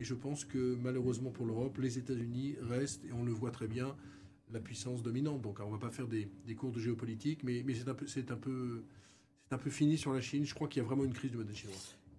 Et 0.00 0.04
je 0.04 0.14
pense 0.14 0.44
que 0.44 0.76
malheureusement 0.82 1.30
pour 1.30 1.46
l'Europe, 1.46 1.78
les 1.78 1.98
États-Unis 1.98 2.56
restent, 2.62 3.04
et 3.04 3.12
on 3.12 3.22
le 3.22 3.32
voit 3.32 3.50
très 3.50 3.68
bien, 3.68 3.94
la 4.52 4.60
puissance 4.60 5.02
dominante. 5.02 5.42
Donc 5.42 5.60
on 5.60 5.70
va 5.70 5.78
pas 5.78 5.90
faire 5.90 6.08
des, 6.08 6.28
cours 6.56 6.72
de 6.72 6.80
géopolitique, 6.80 7.44
mais, 7.44 7.64
c'est 8.06 8.30
un 8.30 8.36
peu, 8.36 8.82
un 9.50 9.58
peu 9.58 9.70
fini 9.70 9.98
sur 9.98 10.12
la 10.12 10.20
Chine. 10.20 10.44
Je 10.44 10.54
crois 10.54 10.68
qu'il 10.68 10.82
y 10.82 10.84
a 10.84 10.88
vraiment 10.88 11.04
une 11.04 11.12
crise 11.12 11.30
du 11.30 11.36
modèle 11.36 11.54
chinois. 11.54 11.76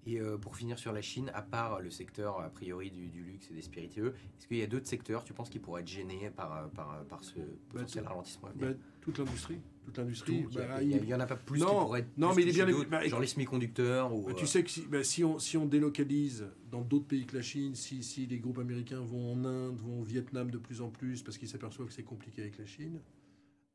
Et 0.08 0.20
euh, 0.20 0.36
pour 0.36 0.56
finir 0.58 0.80
sur 0.80 0.92
la 0.94 1.02
Chine, 1.04 1.30
à 1.36 1.44
part 1.44 1.80
le 1.80 1.92
secteur 1.92 2.40
a 2.40 2.50
priori 2.50 2.90
du, 2.90 3.08
du 3.10 3.22
luxe 3.24 3.50
et 3.52 3.54
des 3.54 3.62
spiritueux, 3.62 4.16
est-ce 4.38 4.48
qu'il 4.48 4.58
y 4.58 4.64
a 4.64 4.68
d'autres 4.68 4.88
secteurs, 4.88 5.24
tu 5.24 5.32
penses, 5.34 5.50
qui 5.52 5.60
pourraient 5.60 5.82
être 5.82 5.88
gênés 5.88 6.32
par, 6.36 6.58
euh, 6.58 6.68
par, 6.70 7.04
par 7.06 7.24
ce 7.24 7.36
potentiel 7.70 8.04
tout- 8.04 8.10
ralentissement 8.10 8.48
à 8.48 8.52
venir 8.54 8.70
Bah, 8.70 8.76
toute 9.00 9.20
l'industrie, 9.20 9.60
toute 9.86 9.94
Tout, 9.94 10.02
l'industrie. 10.02 10.46
il 10.50 10.58
y 10.58 10.60
a- 10.62 10.68
bah, 10.68 10.82
il 10.82 11.14
en 11.14 11.20
a 11.20 11.28
pas 11.28 11.36
plus 11.36 11.60
Non, 11.60 11.68
qui 11.68 11.74
pourraient 11.86 12.00
être 12.00 12.18
non, 12.18 12.30
plus 12.30 12.36
mais 12.38 12.42
il 12.42 12.50
est 12.60 12.66
bien- 12.66 12.84
bah, 12.90 13.08
genre 13.08 13.20
les 13.20 13.28
semi-conducteurs 13.28 14.12
ou 14.12 14.24
Bah, 14.26 14.34
tu 14.36 14.44
euh, 14.46 14.48
sais 14.48 14.64
que 14.64 14.72
si, 14.72 14.88
bah, 14.88 15.04
si, 15.04 15.24
on, 15.24 15.38
si 15.38 15.56
on 15.58 15.68
délocalise 15.68 16.48
dans 16.72 16.82
d'autres 16.82 17.06
pays 17.06 17.28
que 17.28 17.36
la 17.36 17.44
Chine, 17.44 17.76
si, 17.76 18.02
si 18.04 18.26
les 18.26 18.40
groupes 18.40 18.58
américains 18.58 19.02
vont 19.02 19.34
en 19.34 19.46
Inde, 19.46 19.78
vont 19.78 20.00
au 20.00 20.04
Vietnam 20.04 20.50
de 20.50 20.58
plus 20.58 20.82
en 20.82 20.90
plus 20.90 21.22
parce 21.22 21.38
qu'ils 21.38 21.48
s'aperçoivent 21.48 21.88
que 21.90 21.94
c'est 21.94 22.02
compliqué 22.04 22.42
avec 22.42 22.58
la 22.58 22.66
Chine, 22.66 23.00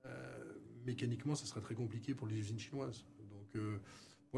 euh, 0.06 0.42
mécaniquement, 0.86 1.36
ça 1.36 1.46
sera 1.46 1.60
très 1.60 1.74
compliqué 1.76 2.14
pour 2.14 2.26
les 2.26 2.36
usines 2.36 2.58
chinoises. 2.58 3.04
Donc 3.30 3.54
euh, 3.56 3.78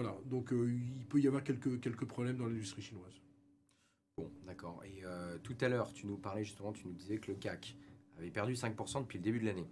voilà, 0.00 0.16
donc 0.26 0.52
euh, 0.52 0.70
il 0.72 1.04
peut 1.06 1.20
y 1.20 1.26
avoir 1.26 1.42
quelques, 1.42 1.80
quelques 1.80 2.04
problèmes 2.04 2.36
dans 2.36 2.46
l'industrie 2.46 2.82
chinoise. 2.82 3.20
Bon, 4.16 4.30
d'accord. 4.46 4.80
Et 4.84 5.04
euh, 5.04 5.38
tout 5.42 5.56
à 5.60 5.68
l'heure, 5.68 5.92
tu 5.92 6.06
nous 6.06 6.16
parlais 6.16 6.44
justement, 6.44 6.72
tu 6.72 6.86
nous 6.86 6.92
disais 6.92 7.18
que 7.18 7.32
le 7.32 7.36
CAC 7.36 7.76
avait 8.16 8.30
perdu 8.30 8.52
5% 8.54 9.00
depuis 9.02 9.18
le 9.18 9.24
début 9.24 9.40
de 9.40 9.46
l'année. 9.46 9.66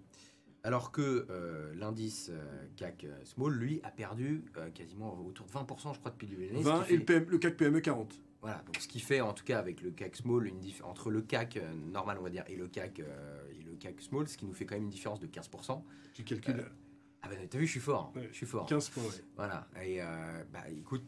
Alors 0.64 0.90
que 0.90 1.26
euh, 1.30 1.72
l'indice 1.76 2.28
euh, 2.32 2.66
CAC 2.74 3.06
Small, 3.22 3.54
lui, 3.54 3.80
a 3.84 3.90
perdu 3.92 4.42
euh, 4.56 4.68
quasiment 4.70 5.16
autour 5.24 5.46
de 5.46 5.52
20%, 5.52 5.94
je 5.94 6.00
crois, 6.00 6.10
depuis 6.10 6.26
le 6.26 6.30
début 6.36 6.48
de 6.48 6.52
l'année. 6.54 6.64
ce 6.64 6.68
20 6.68 6.78
qui 6.78 6.84
et 6.84 6.86
fait- 6.86 6.96
le, 6.96 7.04
PM 7.04 7.24
le 7.28 7.38
CAC 7.38 7.56
PME 7.56 7.80
40. 7.80 8.20
Voilà, 8.40 8.62
donc 8.66 8.76
ce 8.80 8.88
qui 8.88 8.98
fait 8.98 9.20
en 9.20 9.32
tout 9.32 9.44
cas 9.44 9.60
avec 9.60 9.80
le 9.80 9.92
CAC 9.92 10.16
Small, 10.16 10.48
une 10.48 10.58
diff- 10.58 10.82
entre 10.82 11.10
le 11.12 11.22
CAC 11.22 11.60
normal, 11.92 12.16
on 12.18 12.24
va 12.24 12.30
dire, 12.30 12.42
et 12.48 12.56
le 12.56 12.66
CAC, 12.66 12.98
et 12.98 13.62
le 13.62 13.76
CAC 13.76 14.00
Small, 14.00 14.26
ce 14.26 14.36
qui 14.36 14.44
nous 14.44 14.54
fait 14.54 14.66
quand 14.66 14.74
même 14.74 14.84
une 14.84 14.90
différence 14.90 15.20
de 15.20 15.28
15%. 15.28 15.82
Tu 16.14 16.24
calcules 16.24 16.64
Ah 17.26 17.34
ben 17.34 17.48
t'as 17.48 17.58
vu, 17.58 17.66
je 17.66 17.72
suis 17.72 17.80
fort, 17.80 18.12
hein, 18.14 18.20
Ouais, 18.20 18.28
je 18.30 18.36
suis 18.36 18.46
fort. 18.46 18.66
15 18.66 18.88
points. 18.90 19.02
ouais. 19.02 19.10
Voilà, 19.36 19.68
et 19.82 20.00
euh, 20.00 20.44
bah 20.52 20.60
écoute, 20.70 21.02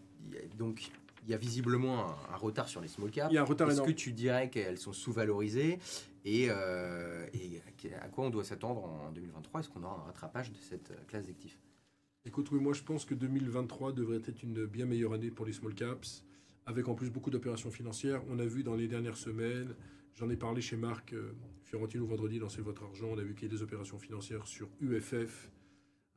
donc 0.58 0.90
il 1.24 1.30
y 1.30 1.34
a 1.34 1.36
visiblement 1.36 2.06
un, 2.08 2.34
un 2.34 2.36
retard 2.36 2.68
sur 2.68 2.80
les 2.80 2.88
small 2.88 3.10
caps. 3.10 3.30
Il 3.30 3.34
y 3.34 3.38
a 3.38 3.42
un 3.42 3.44
retard 3.44 3.70
Est-ce 3.70 3.82
que 3.82 3.90
tu 3.92 4.12
dirais 4.12 4.50
qu'elles 4.50 4.78
sont 4.78 4.92
sous-valorisées 4.92 5.78
et, 6.24 6.46
euh, 6.50 7.26
et 7.32 7.62
à 8.00 8.08
quoi 8.08 8.24
on 8.24 8.30
doit 8.30 8.44
s'attendre 8.44 8.84
en 8.84 9.12
2023 9.12 9.60
Est-ce 9.60 9.68
qu'on 9.68 9.82
aura 9.84 10.00
un 10.00 10.04
rattrapage 10.06 10.50
de 10.50 10.58
cette 10.58 10.90
euh, 10.90 10.96
classe 11.06 11.26
d'actifs 11.26 11.58
Écoute, 12.26 12.50
oui, 12.50 12.58
moi 12.60 12.72
je 12.72 12.82
pense 12.82 13.04
que 13.04 13.14
2023 13.14 13.92
devrait 13.92 14.16
être 14.26 14.42
une 14.42 14.66
bien 14.66 14.84
meilleure 14.86 15.12
année 15.12 15.30
pour 15.30 15.46
les 15.46 15.52
small 15.52 15.74
caps, 15.74 16.24
avec 16.66 16.88
en 16.88 16.94
plus 16.94 17.10
beaucoup 17.10 17.30
d'opérations 17.30 17.70
financières. 17.70 18.22
On 18.28 18.38
a 18.40 18.44
vu 18.44 18.62
dans 18.64 18.74
les 18.74 18.88
dernières 18.88 19.16
semaines, 19.16 19.74
j'en 20.16 20.28
ai 20.28 20.36
parlé 20.36 20.60
chez 20.60 20.76
Marc 20.76 21.12
euh, 21.12 21.32
Fiorentino 21.62 22.04
vendredi 22.06 22.38
dans 22.38 22.48
C'est 22.48 22.60
votre 22.60 22.82
argent, 22.82 23.06
on 23.12 23.18
a 23.18 23.22
vu 23.22 23.34
qu'il 23.34 23.48
y 23.48 23.50
a 23.50 23.54
des 23.56 23.62
opérations 23.62 23.98
financières 23.98 24.46
sur 24.46 24.68
UFF, 24.80 25.50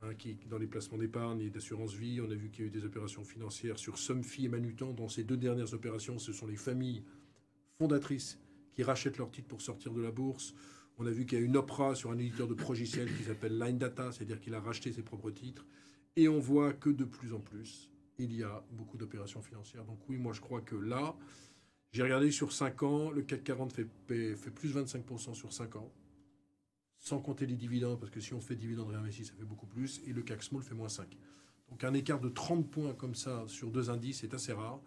hein, 0.02 0.14
qui, 0.18 0.38
dans 0.50 0.58
les 0.58 0.68
placements 0.68 0.98
d'épargne 0.98 1.42
et 1.42 1.50
d'assurance 1.50 1.94
vie. 1.94 2.22
On 2.22 2.30
a 2.32 2.36
vu 2.36 2.50
qu'il 2.50 2.66
y 2.66 2.68
a 2.68 2.68
eu 2.68 2.72
des 2.72 2.86
opérations 2.86 3.24
financières 3.24 3.78
sur 3.78 3.98
Somfy 3.98 4.46
et 4.46 4.50
Manutan. 4.50 4.94
Dans 4.94 5.10
ces 5.10 5.24
deux 5.24 5.38
dernières 5.38 5.74
opérations, 5.74 6.20
ce 6.20 6.34
sont 6.34 6.48
les 6.48 6.56
familles 6.56 7.04
fondatrices 7.78 8.40
qui 8.74 8.84
rachètent 8.84 9.18
leurs 9.18 9.32
titres 9.32 9.48
pour 9.48 9.62
sortir 9.62 9.94
de 9.94 10.02
la 10.02 10.12
bourse. 10.12 10.54
On 10.98 11.06
a 11.06 11.12
vu 11.12 11.26
qu'il 11.26 11.40
y 11.40 11.42
a 11.42 11.46
une 11.46 11.58
OPRA 11.58 11.96
sur 11.96 12.12
un 12.12 12.18
éditeur 12.18 12.48
de 12.48 12.54
progiciel 12.54 13.08
qui 13.16 13.24
s'appelle 13.24 13.58
Line 13.58 13.78
Data, 13.78 14.12
c'est-à-dire 14.12 14.40
qu'il 14.40 14.54
a 14.54 14.60
racheté 14.60 14.92
ses 14.92 15.02
propres 15.02 15.32
titres. 15.32 15.66
Et 16.16 16.28
on 16.28 16.40
voit 16.40 16.74
que 16.74 16.90
de 16.90 17.06
plus 17.06 17.34
en 17.34 17.40
plus, 17.40 17.90
il 18.18 18.36
y 18.36 18.44
a 18.44 18.64
beaucoup 18.72 18.98
d'opérations 18.98 19.42
financières. 19.42 19.86
Donc 19.86 20.00
oui, 20.10 20.18
moi 20.18 20.34
je 20.34 20.42
crois 20.42 20.62
que 20.62 20.76
là, 20.76 21.16
j'ai 21.92 22.04
regardé 22.04 22.32
sur 22.32 22.52
5 22.52 22.84
ans, 22.84 23.12
le 23.12 23.22
CAC 23.22 23.44
40 23.44 23.74
fait, 23.74 23.88
fait 24.08 24.36
fait 24.36 24.52
plus 24.52 24.76
25% 24.76 25.34
sur 25.34 25.52
5 25.52 25.76
ans, 25.78 25.92
sans 27.02 27.20
compter 27.20 27.48
les 27.48 27.56
dividendes, 27.56 28.00
parce 28.00 28.12
que 28.12 28.20
si 28.20 28.34
on 28.34 28.40
fait 28.40 28.56
dividendes 28.56 28.90
réinvestis, 28.90 29.26
ça 29.26 29.34
fait 29.34 29.44
beaucoup 29.44 29.66
plus, 29.66 30.02
et 30.08 30.14
le 30.14 30.22
CAC 30.22 30.44
Small 30.44 30.62
fait 30.62 30.76
moins 30.76 30.88
5. 30.88 31.08
Donc 31.72 31.84
un 31.84 31.94
écart 31.94 32.20
de 32.20 32.30
30 32.30 32.70
points 32.70 32.94
comme 32.94 33.16
ça 33.16 33.44
sur 33.48 33.72
deux 33.72 33.90
indices 33.90 34.24
est 34.24 34.34
assez 34.34 34.54
rare. 34.54 34.80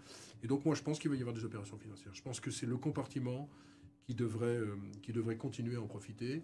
Et 0.42 0.46
donc 0.46 0.64
moi 0.64 0.74
je 0.74 0.82
pense 0.82 0.98
qu'il 0.98 1.10
va 1.10 1.16
y 1.16 1.20
avoir 1.20 1.34
des 1.34 1.44
opérations 1.44 1.76
financières. 1.76 2.14
Je 2.14 2.22
pense 2.22 2.38
que 2.38 2.50
c'est 2.50 2.66
le 2.66 2.76
compartiment 2.76 3.48
qui 4.06 4.14
devrait, 4.14 4.46
euh, 4.46 4.76
qui 5.02 5.12
devrait 5.12 5.36
continuer 5.36 5.76
à 5.76 5.80
en 5.80 5.86
profiter. 5.86 6.42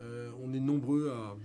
Euh, 0.00 0.32
on 0.42 0.52
est 0.54 0.60
nombreux 0.60 1.10
à, 1.10 1.36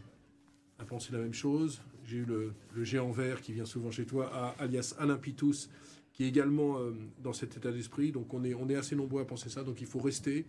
à 0.79 0.85
penser 0.85 1.11
la 1.13 1.19
même 1.19 1.33
chose. 1.33 1.81
J'ai 2.03 2.17
eu 2.17 2.25
le, 2.25 2.53
le 2.73 2.83
géant 2.83 3.11
vert 3.11 3.41
qui 3.41 3.53
vient 3.53 3.65
souvent 3.65 3.91
chez 3.91 4.05
toi, 4.05 4.55
alias 4.57 4.95
Alain 4.97 5.17
Pitous, 5.17 5.69
qui 6.13 6.23
est 6.23 6.27
également 6.27 6.79
euh, 6.79 6.93
dans 7.21 7.33
cet 7.33 7.57
état 7.57 7.71
d'esprit. 7.71 8.11
Donc 8.11 8.33
on 8.33 8.43
est, 8.43 8.55
on 8.55 8.69
est 8.69 8.75
assez 8.75 8.95
nombreux 8.95 9.21
à 9.21 9.25
penser 9.25 9.49
ça. 9.49 9.63
Donc 9.63 9.81
il 9.81 9.87
faut 9.87 9.99
rester 9.99 10.47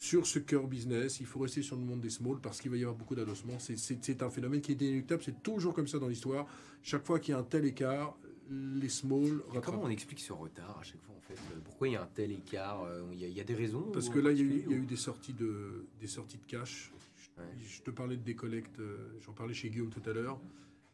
sur 0.00 0.26
ce 0.26 0.38
cœur 0.38 0.66
business, 0.66 1.20
il 1.20 1.26
faut 1.26 1.40
rester 1.40 1.60
sur 1.60 1.76
le 1.76 1.82
monde 1.82 2.00
des 2.00 2.08
small 2.08 2.40
parce 2.40 2.58
qu'il 2.60 2.70
va 2.70 2.78
y 2.78 2.80
avoir 2.80 2.96
beaucoup 2.96 3.14
d'adossements. 3.14 3.58
C'est- 3.58 4.22
un 4.22 4.30
phénomène 4.30 4.62
qui 4.62 4.72
est 4.72 4.80
inéluctable. 4.80 5.22
C'est 5.22 5.42
toujours 5.42 5.74
comme 5.74 5.86
ça 5.86 5.98
dans 5.98 6.08
l'histoire. 6.08 6.46
Chaque 6.82 7.04
fois 7.04 7.20
qu'il 7.20 7.32
y 7.32 7.34
a 7.34 7.38
un 7.38 7.42
tel 7.44 7.66
écart, 7.66 8.16
les 8.48 8.88
small 8.88 9.42
rattrapent. 9.48 9.74
Comment 9.74 9.82
on 9.84 9.90
explique 9.90 10.20
ce 10.20 10.32
retard 10.32 10.78
à 10.80 10.82
chaque 10.82 11.02
fois 11.02 11.14
en 11.16 11.20
fait? 11.20 11.34
Pourquoi 11.64 11.88
il 11.88 11.92
y 11.92 11.96
a 11.96 12.02
un 12.02 12.08
tel 12.14 12.32
écart? 12.32 12.82
Euh, 12.84 13.02
Il 13.12 13.20
y, 13.20 13.24
a- 13.24 13.28
il 13.28 13.34
y 13.34 13.40
a 13.40 13.44
des 13.44 13.54
raisons 13.54 13.90
Parce 13.92 14.08
que 14.08 14.18
là, 14.18 14.32
il 14.32 14.38
y, 14.38 14.40
a 14.40 14.44
eu, 14.44 14.48
particulier, 14.48 14.64
il 14.68 14.72
y 14.72 14.74
a 14.74 14.80
ou- 14.80 14.82
eu 14.84 14.86
des 14.86 14.96
sorties 14.96 15.32
de, 15.34 15.84
des 16.00 16.06
sorties 16.06 16.38
de 16.38 16.46
cash. 16.46 16.92
Ouais. 17.38 17.44
je 17.60 17.80
te 17.82 17.90
parlais 17.90 18.16
de 18.18 18.22
décollecte, 18.22 18.80
euh, 18.80 18.96
j'en 19.20 19.32
parlais 19.32 19.54
chez 19.54 19.70
Guillaume 19.70 19.88
tout 19.90 20.02
à 20.08 20.12
l'heure. 20.12 20.38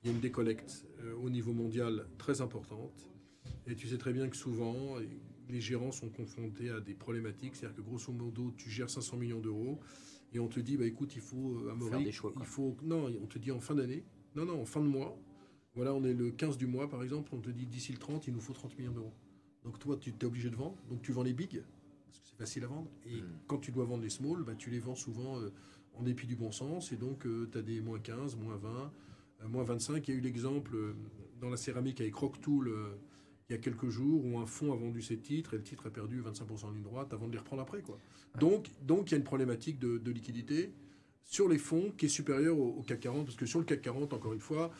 Il 0.02 0.08
y 0.08 0.12
a 0.12 0.14
une 0.14 0.20
décollecte 0.20 0.84
euh, 1.02 1.14
au 1.14 1.28
niveau 1.30 1.52
mondial 1.52 2.06
très 2.18 2.40
importante. 2.40 3.06
Et 3.66 3.74
tu 3.74 3.88
sais 3.88 3.98
très 3.98 4.12
bien 4.12 4.28
que 4.28 4.36
souvent, 4.36 4.98
les 5.48 5.60
gérants 5.60 5.92
sont 5.92 6.08
confrontés 6.08 6.70
à 6.70 6.80
des 6.80 6.94
problématiques. 6.94 7.56
C'est-à-dire 7.56 7.76
que 7.76 7.82
grosso 7.82 8.12
modo, 8.12 8.52
tu 8.56 8.70
gères 8.70 8.90
500 8.90 9.16
millions 9.16 9.40
d'euros 9.40 9.78
et 10.32 10.38
on 10.38 10.48
te 10.48 10.60
dit, 10.60 10.76
bah, 10.76 10.86
écoute, 10.86 11.14
il 11.14 11.22
faut, 11.22 11.58
euh, 11.64 11.70
Amaury, 11.70 12.04
des 12.04 12.12
choix, 12.12 12.32
quoi. 12.32 12.42
il 12.44 12.48
faut... 12.48 12.76
Non, 12.82 13.10
on 13.22 13.26
te 13.26 13.38
dit 13.38 13.50
en 13.52 13.60
fin 13.60 13.74
d'année, 13.74 14.04
non, 14.34 14.44
non, 14.44 14.60
en 14.60 14.64
fin 14.66 14.80
de 14.80 14.86
mois. 14.88 15.16
Voilà, 15.74 15.94
on 15.94 16.04
est 16.04 16.14
le 16.14 16.30
15 16.30 16.56
du 16.56 16.66
mois, 16.66 16.88
par 16.88 17.02
exemple, 17.02 17.30
on 17.34 17.40
te 17.40 17.50
dit 17.50 17.66
d'ici 17.66 17.92
le 17.92 17.98
30, 17.98 18.26
il 18.26 18.32
nous 18.34 18.40
faut 18.40 18.52
30 18.54 18.78
millions 18.78 18.92
d'euros. 18.92 19.12
Donc 19.64 19.78
toi, 19.78 19.96
tu 19.96 20.10
es 20.10 20.24
obligé 20.24 20.48
de 20.50 20.56
vendre, 20.56 20.76
donc 20.88 21.02
tu 21.02 21.12
vends 21.12 21.22
les 21.22 21.32
bigs, 21.34 21.62
parce 22.06 22.18
que 22.20 22.28
c'est 22.28 22.36
facile 22.36 22.64
à 22.64 22.66
vendre. 22.68 22.90
Et 23.06 23.20
Mm. 23.20 23.24
quand 23.46 23.58
tu 23.58 23.72
dois 23.72 23.84
vendre 23.84 24.02
les 24.02 24.10
small, 24.10 24.42
bah, 24.42 24.54
tu 24.56 24.70
les 24.70 24.78
vends 24.78 24.94
souvent 24.94 25.38
euh, 25.40 25.50
en 25.94 26.02
dépit 26.02 26.26
du 26.26 26.34
bon 26.36 26.50
sens. 26.50 26.92
Et 26.92 26.96
donc, 26.96 27.26
tu 27.52 27.58
as 27.58 27.62
des 27.62 27.80
moins 27.80 27.98
15, 27.98 28.36
moins 28.36 28.56
20, 28.56 28.92
euh, 29.42 29.48
moins 29.48 29.64
25. 29.64 30.06
Il 30.08 30.10
y 30.12 30.14
a 30.16 30.18
eu 30.18 30.22
l'exemple 30.22 30.74
euh, 30.74 30.94
dans 31.40 31.50
la 31.50 31.56
céramique 31.56 32.00
avec 32.00 32.14
Rocktool 32.14 32.68
euh, 32.68 32.94
il 33.48 33.52
y 33.52 33.54
a 33.56 33.58
quelques 33.58 33.88
jours 33.88 34.24
où 34.24 34.38
un 34.38 34.46
fonds 34.46 34.72
a 34.72 34.76
vendu 34.76 35.02
ses 35.02 35.18
titres 35.18 35.54
et 35.54 35.56
le 35.58 35.62
titre 35.62 35.86
a 35.86 35.90
perdu 35.90 36.20
25% 36.20 36.64
en 36.66 36.70
ligne 36.70 36.82
droite 36.82 37.12
avant 37.12 37.28
de 37.28 37.32
les 37.32 37.38
reprendre 37.38 37.62
après. 37.62 37.80
Quoi. 37.80 37.94
Ouais. 38.34 38.40
Donc, 38.40 38.66
donc, 38.82 39.10
il 39.10 39.12
y 39.12 39.14
a 39.14 39.18
une 39.18 39.24
problématique 39.24 39.78
de, 39.78 39.98
de 39.98 40.10
liquidité 40.10 40.72
sur 41.24 41.48
les 41.48 41.58
fonds 41.58 41.92
qui 41.96 42.06
est 42.06 42.10
supérieure 42.10 42.58
au, 42.58 42.76
au 42.78 42.82
CAC 42.82 43.00
40. 43.00 43.24
Parce 43.24 43.36
que 43.36 43.46
sur 43.46 43.58
le 43.60 43.64
CAC 43.64 43.82
40, 43.82 44.12
encore 44.12 44.32
une 44.32 44.40
fois, 44.40 44.72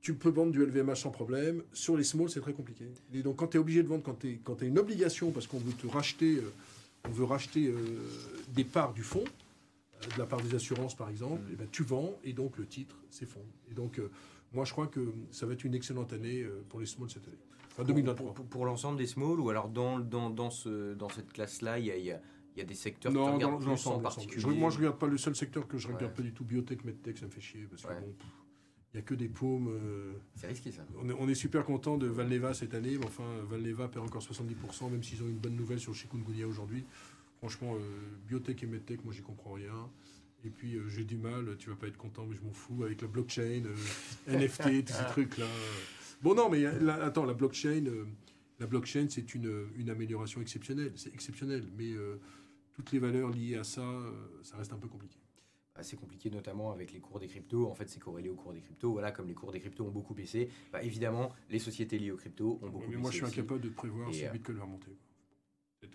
tu 0.00 0.14
peux 0.14 0.30
vendre 0.30 0.50
du 0.50 0.64
LVMH 0.64 0.96
sans 0.96 1.10
problème. 1.10 1.62
Sur 1.72 1.96
les 1.96 2.02
small, 2.04 2.28
c'est 2.28 2.40
très 2.40 2.52
compliqué. 2.52 2.86
Et 3.14 3.22
donc, 3.22 3.36
quand 3.36 3.46
tu 3.48 3.56
es 3.56 3.60
obligé 3.60 3.84
de 3.84 3.88
vendre, 3.88 4.02
quand 4.02 4.16
tu 4.56 4.64
as 4.64 4.66
une 4.66 4.78
obligation, 4.78 5.30
parce 5.30 5.46
qu'on 5.46 5.58
veut 5.58 5.72
te 5.72 5.86
racheter, 5.86 6.38
euh, 6.38 6.50
on 7.08 7.10
veut 7.10 7.24
racheter 7.24 7.68
euh, 7.68 7.76
des 8.48 8.64
parts 8.64 8.94
du 8.94 9.02
fonds, 9.02 9.24
euh, 9.24 10.14
de 10.14 10.18
la 10.18 10.26
part 10.26 10.40
des 10.42 10.56
assurances 10.56 10.96
par 10.96 11.08
exemple, 11.08 11.42
Mm. 11.48 11.52
et 11.52 11.56
ben, 11.56 11.68
tu 11.70 11.84
vends 11.84 12.18
et 12.24 12.32
donc 12.32 12.58
le 12.58 12.66
titre 12.66 12.96
s'effondre. 13.10 13.46
Et 13.70 13.74
donc, 13.74 14.00
euh, 14.00 14.10
moi, 14.52 14.64
je 14.64 14.72
crois 14.72 14.88
que 14.88 15.12
ça 15.30 15.46
va 15.46 15.52
être 15.52 15.64
une 15.64 15.74
excellente 15.74 16.12
année 16.12 16.44
pour 16.68 16.80
les 16.80 16.86
small 16.86 17.08
cette 17.08 17.26
année. 17.26 17.38
Enfin, 17.72 17.84
Pour- 17.84 17.94
2023. 17.94 18.26
Pour, 18.26 18.34
pour- 18.34 18.46
pour 18.46 18.64
l'ensemble 18.66 18.98
des 18.98 19.06
small 19.06 19.40
ou 19.40 19.48
alors 19.50 19.68
dans, 19.68 19.98
dans, 19.98 20.30
dans, 20.30 20.50
ce, 20.50 20.94
dans 20.94 21.08
cette 21.08 21.32
classe-là, 21.32 21.78
il 21.78 21.86
y 21.86 21.90
a, 21.90 21.96
il 21.96 22.04
y 22.04 22.12
a- 22.12 22.20
Il 22.54 22.58
y 22.58 22.62
a 22.62 22.66
des 22.66 22.74
secteurs 22.74 23.10
que 23.10 23.16
Non, 23.16 23.28
tu 23.28 23.32
regardes 23.46 23.62
plus 23.64 23.86
en 23.86 23.98
particulier. 24.00 24.38
Je- 24.42 24.46
Moi, 24.48 24.68
je 24.68 24.76
regarde 24.76 24.98
pas 24.98 25.06
le 25.06 25.16
seul 25.16 25.34
secteur 25.34 25.66
que 25.66 25.78
je 25.78 25.86
regarde 25.88 26.04
Ouais. 26.12 26.16
pas 26.16 26.22
du 26.22 26.32
tout, 26.34 26.44
biotech, 26.44 26.84
medtech, 26.84 27.16
ça 27.16 27.24
me 27.24 27.30
fait 27.30 27.40
chier. 27.40 27.66
Parce 27.70 27.80
que 27.80 27.88
Ouais. 27.88 28.00
bon, 28.00 28.14
il 28.92 28.96
n'y 28.96 29.00
a 29.00 29.02
que 29.02 29.14
des 29.14 29.28
paumes. 29.30 29.68
euh, 29.68 30.12
C'est 30.34 30.48
risqué 30.48 30.70
ça. 30.70 30.82
on, 31.02 31.08
est, 31.08 31.14
on 31.18 31.26
est 31.30 31.34
super 31.34 31.64
content 31.64 31.96
de 31.96 32.06
Valneva 32.06 32.52
cette 32.52 32.74
année, 32.74 32.98
mais 32.98 33.06
enfin, 33.06 33.24
Valneva 33.48 33.88
perd 33.88 34.04
encore 34.04 34.20
70%, 34.20 34.90
même 34.90 35.02
s'ils 35.02 35.22
ont 35.22 35.28
une 35.28 35.38
bonne 35.38 35.56
nouvelle 35.56 35.80
sur 35.80 35.92
le 35.92 35.96
chikungunya 35.96 36.46
aujourd'hui. 36.46 36.84
Franchement, 37.38 37.74
euh, 37.74 37.78
biotech 38.28 38.62
et 38.62 38.66
medtech, 38.66 39.02
moi, 39.02 39.14
j'y 39.14 39.22
comprends 39.22 39.52
rien. 39.54 39.88
Et 40.44 40.50
puis, 40.50 40.76
euh, 40.76 40.86
j'ai 40.90 41.04
du 41.04 41.16
mal, 41.16 41.56
tu 41.58 41.70
vas 41.70 41.76
pas 41.76 41.86
être 41.86 41.96
content, 41.96 42.26
mais 42.28 42.36
je 42.36 42.42
m'en 42.42 42.52
fous, 42.52 42.84
avec 42.84 43.00
la 43.00 43.08
blockchain, 43.08 43.62
NFT, 44.28 44.84
tous 44.84 44.92
ces 44.92 45.06
trucs-là. 45.12 45.46
Bon, 46.22 46.34
non, 46.34 46.48
mais 46.48 46.64
euh, 46.64 47.04
attends, 47.04 47.24
la 47.24 47.34
blockchain, 47.34 47.84
euh, 47.86 48.06
la 48.60 48.66
blockchain, 48.66 49.06
c'est 49.10 49.34
une, 49.34 49.66
une 49.76 49.90
amélioration 49.90 50.40
exceptionnelle. 50.40 50.92
C'est 50.96 51.12
exceptionnel, 51.12 51.68
mais 51.76 51.92
euh, 51.92 52.16
toutes 52.74 52.92
les 52.92 52.98
valeurs 52.98 53.30
liées 53.30 53.56
à 53.56 53.64
ça, 53.64 53.82
euh, 53.82 54.12
ça 54.42 54.56
reste 54.56 54.72
un 54.72 54.78
peu 54.78 54.88
compliqué. 54.88 55.18
assez 55.74 55.96
compliqué, 55.96 56.30
notamment 56.30 56.70
avec 56.70 56.92
les 56.92 57.00
cours 57.00 57.18
des 57.18 57.26
cryptos. 57.26 57.66
En 57.68 57.74
fait, 57.74 57.88
c'est 57.88 57.98
corrélé 57.98 58.28
aux 58.28 58.34
cours 58.36 58.52
des 58.52 58.60
cryptos. 58.60 58.92
Voilà, 58.92 59.10
comme 59.10 59.26
les 59.26 59.34
cours 59.34 59.50
des 59.52 59.58
cryptos 59.58 59.84
ont 59.84 59.90
beaucoup 59.90 60.14
baissé, 60.14 60.48
bah, 60.70 60.82
évidemment, 60.82 61.32
les 61.50 61.58
sociétés 61.58 61.98
liées 61.98 62.12
aux 62.12 62.16
cryptos 62.16 62.58
ont 62.62 62.68
beaucoup 62.70 62.80
mais 62.82 62.86
baissé. 62.88 62.98
moi, 62.98 63.10
je 63.10 63.16
suis 63.16 63.24
aussi. 63.24 63.40
incapable 63.40 63.60
de 63.62 63.68
prévoir 63.70 64.08
Et, 64.10 64.12
si 64.12 64.22
euh, 64.24 64.26
le 64.28 64.32
Bitcoin 64.34 64.56
va 64.58 64.64
remonter. 64.64 64.96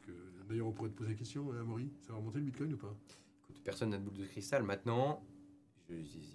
Que. 0.05 0.11
D'ailleurs, 0.49 0.67
on 0.67 0.73
pourrait 0.73 0.89
te 0.89 0.95
poser 0.95 1.11
la 1.11 1.15
question, 1.15 1.49
hein, 1.53 1.61
Amaury, 1.61 1.89
ça 2.01 2.11
va 2.11 2.19
remonter 2.19 2.39
le 2.39 2.45
Bitcoin 2.45 2.73
ou 2.73 2.77
pas? 2.77 2.93
Écoute, 3.43 3.61
personne 3.63 3.91
n'a 3.91 3.97
de 3.97 4.03
boule 4.03 4.17
de 4.17 4.25
cristal. 4.25 4.63
Maintenant, 4.63 5.23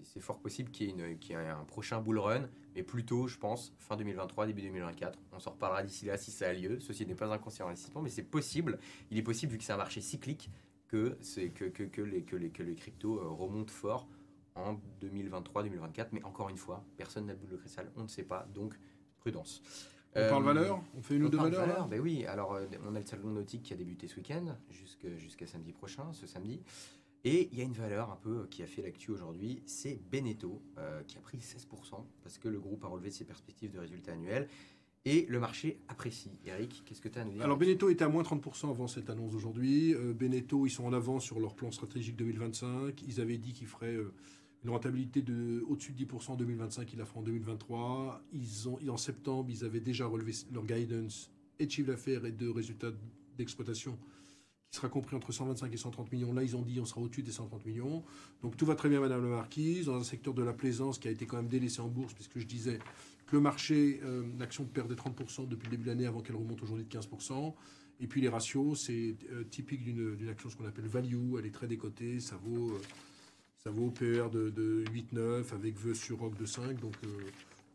c'est 0.05 0.21
fort 0.21 0.39
possible 0.39 0.71
qu'il 0.71 0.97
y, 0.99 1.03
ait 1.03 1.19
y 1.31 1.35
un 1.35 1.65
prochain 1.65 2.01
bull 2.01 2.19
run, 2.19 2.49
mais 2.75 2.83
plutôt, 2.83 3.27
je 3.27 3.39
pense, 3.39 3.75
fin 3.79 3.97
2023, 3.97 4.47
début 4.47 4.63
2024. 4.63 5.19
On 5.33 5.39
s'en 5.39 5.51
reparlera 5.51 5.83
d'ici 5.83 6.07
là 6.07 6.17
si 6.17 6.31
ça 6.31 6.49
a 6.49 6.53
lieu. 6.53 6.81
Ceci 6.81 7.07
n'est 7.07 7.15
pas 7.15 7.33
un 7.33 7.39
conseil 7.39 7.63
en 7.63 7.69
investissement, 7.69 8.03
mais 8.03 8.09
c'est 8.09 8.23
possible. 8.23 8.79
Il 9.11 9.19
est 9.19 9.23
possible, 9.23 9.53
vu 9.53 9.59
que 9.59 9.65
c'est 9.65 9.73
un 9.73 9.77
marché 9.79 10.01
cyclique, 10.01 10.51
que, 10.89 11.17
que, 11.55 11.65
que, 11.65 11.83
que 11.85 12.03
les, 12.03 12.23
que, 12.23 12.37
les, 12.37 12.51
que 12.51 12.63
les 12.63 12.75
cryptos 12.75 13.19
euh, 13.19 13.29
remontent 13.29 13.73
fort 13.73 14.09
en 14.55 14.79
2023-2024. 15.03 16.09
Mais 16.13 16.23
encore 16.25 16.51
une 16.51 16.59
fois, 16.59 16.85
personne 16.97 17.27
n'a 17.27 17.35
boule 17.35 17.51
de 17.51 17.57
cristal. 17.57 17.91
On 17.97 18.03
ne 18.03 18.09
sait 18.09 18.25
pas, 18.25 18.47
donc 18.55 18.79
prudence. 19.19 19.63
On 20.15 20.21
Euh, 20.21 20.29
parle 20.29 20.45
valeur? 20.45 20.83
On 20.95 21.01
fait 21.01 21.17
une 21.17 21.23
ou 21.23 21.27
on 21.27 21.31
deux 21.31 21.39
parle 21.39 21.53
valeurs 21.53 21.69
valeur, 21.69 21.89
ben 21.89 22.01
oui, 22.01 22.27
alors 22.27 22.53
euh, 22.53 22.67
on 22.87 22.95
a 22.95 23.01
le 23.01 23.07
salon 23.07 23.29
nautique 23.29 23.63
qui 23.63 23.73
a 23.73 23.77
débuté 23.77 24.09
ce 24.09 24.17
week-end, 24.17 24.55
jusqu'à 25.17 25.47
samedi 25.47 25.73
prochain, 25.73 26.13
ce 26.13 26.27
samedi. 26.27 26.61
Et 27.25 27.49
il 27.53 27.59
y 27.59 27.63
a 27.63 27.65
une 27.65 27.73
valeur 27.73 28.11
un 28.11 28.17
peu 28.17 28.47
qui 28.51 28.63
a 28.63 28.67
fait 28.67 28.83
l'actu 28.83 29.13
aujourd'hui, 29.13 29.63
c'est 29.65 30.01
Beneteau, 30.11 30.61
euh, 30.79 31.03
qui 31.05 31.19
a 31.19 31.21
pris 31.21 31.39
16%, 31.39 32.05
parce 32.23 32.39
que 32.39 32.49
le 32.49 32.59
groupe 32.59 32.85
a 32.85 32.89
relevé 32.89 33.11
ses 33.11 33.25
perspectives 33.25 33.71
de 33.71 33.79
résultats 33.79 34.13
annuels. 34.13 34.49
Et 35.05 35.27
le 35.29 35.41
marché 35.41 35.81
apprécie. 35.89 36.31
Eric, 36.45 36.83
qu'est-ce 36.85 37.01
que 37.01 37.09
tu 37.09 37.19
as 37.19 37.23
à 37.23 37.25
nous 37.25 37.33
dire 37.33 37.43
Alors 37.43 37.57
Beneteau 37.57 37.91
était 37.91 38.05
à 38.05 38.09
moins 38.09 38.23
30% 38.23 38.71
avant 38.71 38.87
cette 38.87 39.11
annonce 39.11 39.33
d'aujourd'hui. 39.33 39.95
Euh, 39.95 40.13
Beneteau, 40.13 40.65
ils 40.67 40.71
sont 40.71 40.85
en 40.85 40.93
avance 40.93 41.25
sur 41.25 41.41
leur 41.41 41.55
plan 41.55 41.73
stratégique 41.73 42.17
2025. 42.17 43.03
Ils 43.03 43.21
avaient 43.21 43.39
dit 43.39 43.53
qu'ils 43.53 43.67
feraient 43.67 43.97
euh, 43.97 44.15
une 44.65 44.71
rentabilité 44.71 45.23
de 45.23 45.65
au-dessus 45.69 45.93
de 45.93 46.05
10% 46.05 46.33
en 46.33 46.37
2025, 46.37 46.93
ils 46.93 46.99
la 46.99 47.05
feront 47.05 47.21
en 47.21 47.25
2023. 47.25 48.23
Ils 48.33 48.69
ont, 48.69 48.79
en 48.89 48.97
septembre, 48.97 49.51
ils 49.51 49.65
avaient 49.65 49.81
déjà 49.81 50.07
relevé 50.07 50.33
leur 50.53 50.65
guidance 50.65 51.33
et 51.59 51.67
de 51.67 51.71
chiffre 51.71 51.89
d'affaires 51.89 52.25
et 52.25 52.33
de 52.33 52.49
résultats 52.49 52.93
d'exploitation 53.37 53.99
qui 54.73 54.79
sera 54.79 54.89
compris 54.89 55.15
entre 55.15 55.33
125 55.33 55.71
et 55.71 55.77
130 55.77 56.11
millions. 56.13 56.33
Là, 56.33 56.43
ils 56.43 56.57
ont 56.57 56.63
dit 56.63 56.81
on 56.81 56.87
sera 56.87 57.03
au-dessus 57.03 57.23
des 57.23 57.31
130 57.31 57.67
millions. 57.67 58.03
Donc 58.43 58.57
tout 58.57 58.65
va 58.65 58.75
très 58.75 58.89
bien, 58.89 59.01
Madame 59.01 59.23
la 59.23 59.37
Marquise, 59.37 59.85
dans 59.85 59.97
un 59.97 60.03
secteur 60.03 60.33
de 60.33 60.43
la 60.43 60.55
plaisance 60.55 60.99
qui 60.99 61.09
a 61.09 61.11
été 61.11 61.27
quand 61.27 61.37
même 61.37 61.49
délaissé 61.49 61.83
en 61.83 61.89
bourse, 61.89 62.15
puisque 62.15 62.39
je 62.39 62.47
disais 62.47 62.79
que 63.27 63.37
le 63.37 63.43
marché, 63.43 64.01
euh, 64.03 64.25
l'action 64.39 64.65
perdait 64.65 64.95
30% 64.95 65.47
depuis 65.47 65.67
le 65.67 65.73
début 65.73 65.83
de 65.85 65.89
l'année 65.89 66.07
avant 66.07 66.23
qu'elle 66.23 66.37
remonte 66.37 66.63
aujourd'hui 66.63 66.87
de 66.87 66.99
15%. 66.99 67.53
Et 68.01 68.07
puis 68.07 68.23
les 68.23 68.31
ratios, 68.31 68.81
c'est 68.81 69.15
euh, 69.31 69.45
typique 69.45 69.85
d'une 69.85 70.29
action 70.31 70.49
ce 70.49 70.57
qu'on 70.57 70.65
appelle 70.65 70.87
value, 70.87 71.37
elle 71.39 71.45
est 71.45 71.55
très 71.55 71.69
décotée, 71.69 72.19
ça 72.19 72.37
vaut, 72.43 72.71
euh, 72.71 72.81
ça 73.59 73.71
vaut 73.71 73.91
PER 73.91 74.31
de, 74.33 74.49
de 74.49 74.85
8-9 75.15 75.53
avec 75.53 75.79
vœux 75.79 75.95
sur 75.95 76.19
ROC 76.19 76.35
de 76.39 76.47
5. 76.47 76.81
Donc 76.81 76.95
euh, 77.05 77.09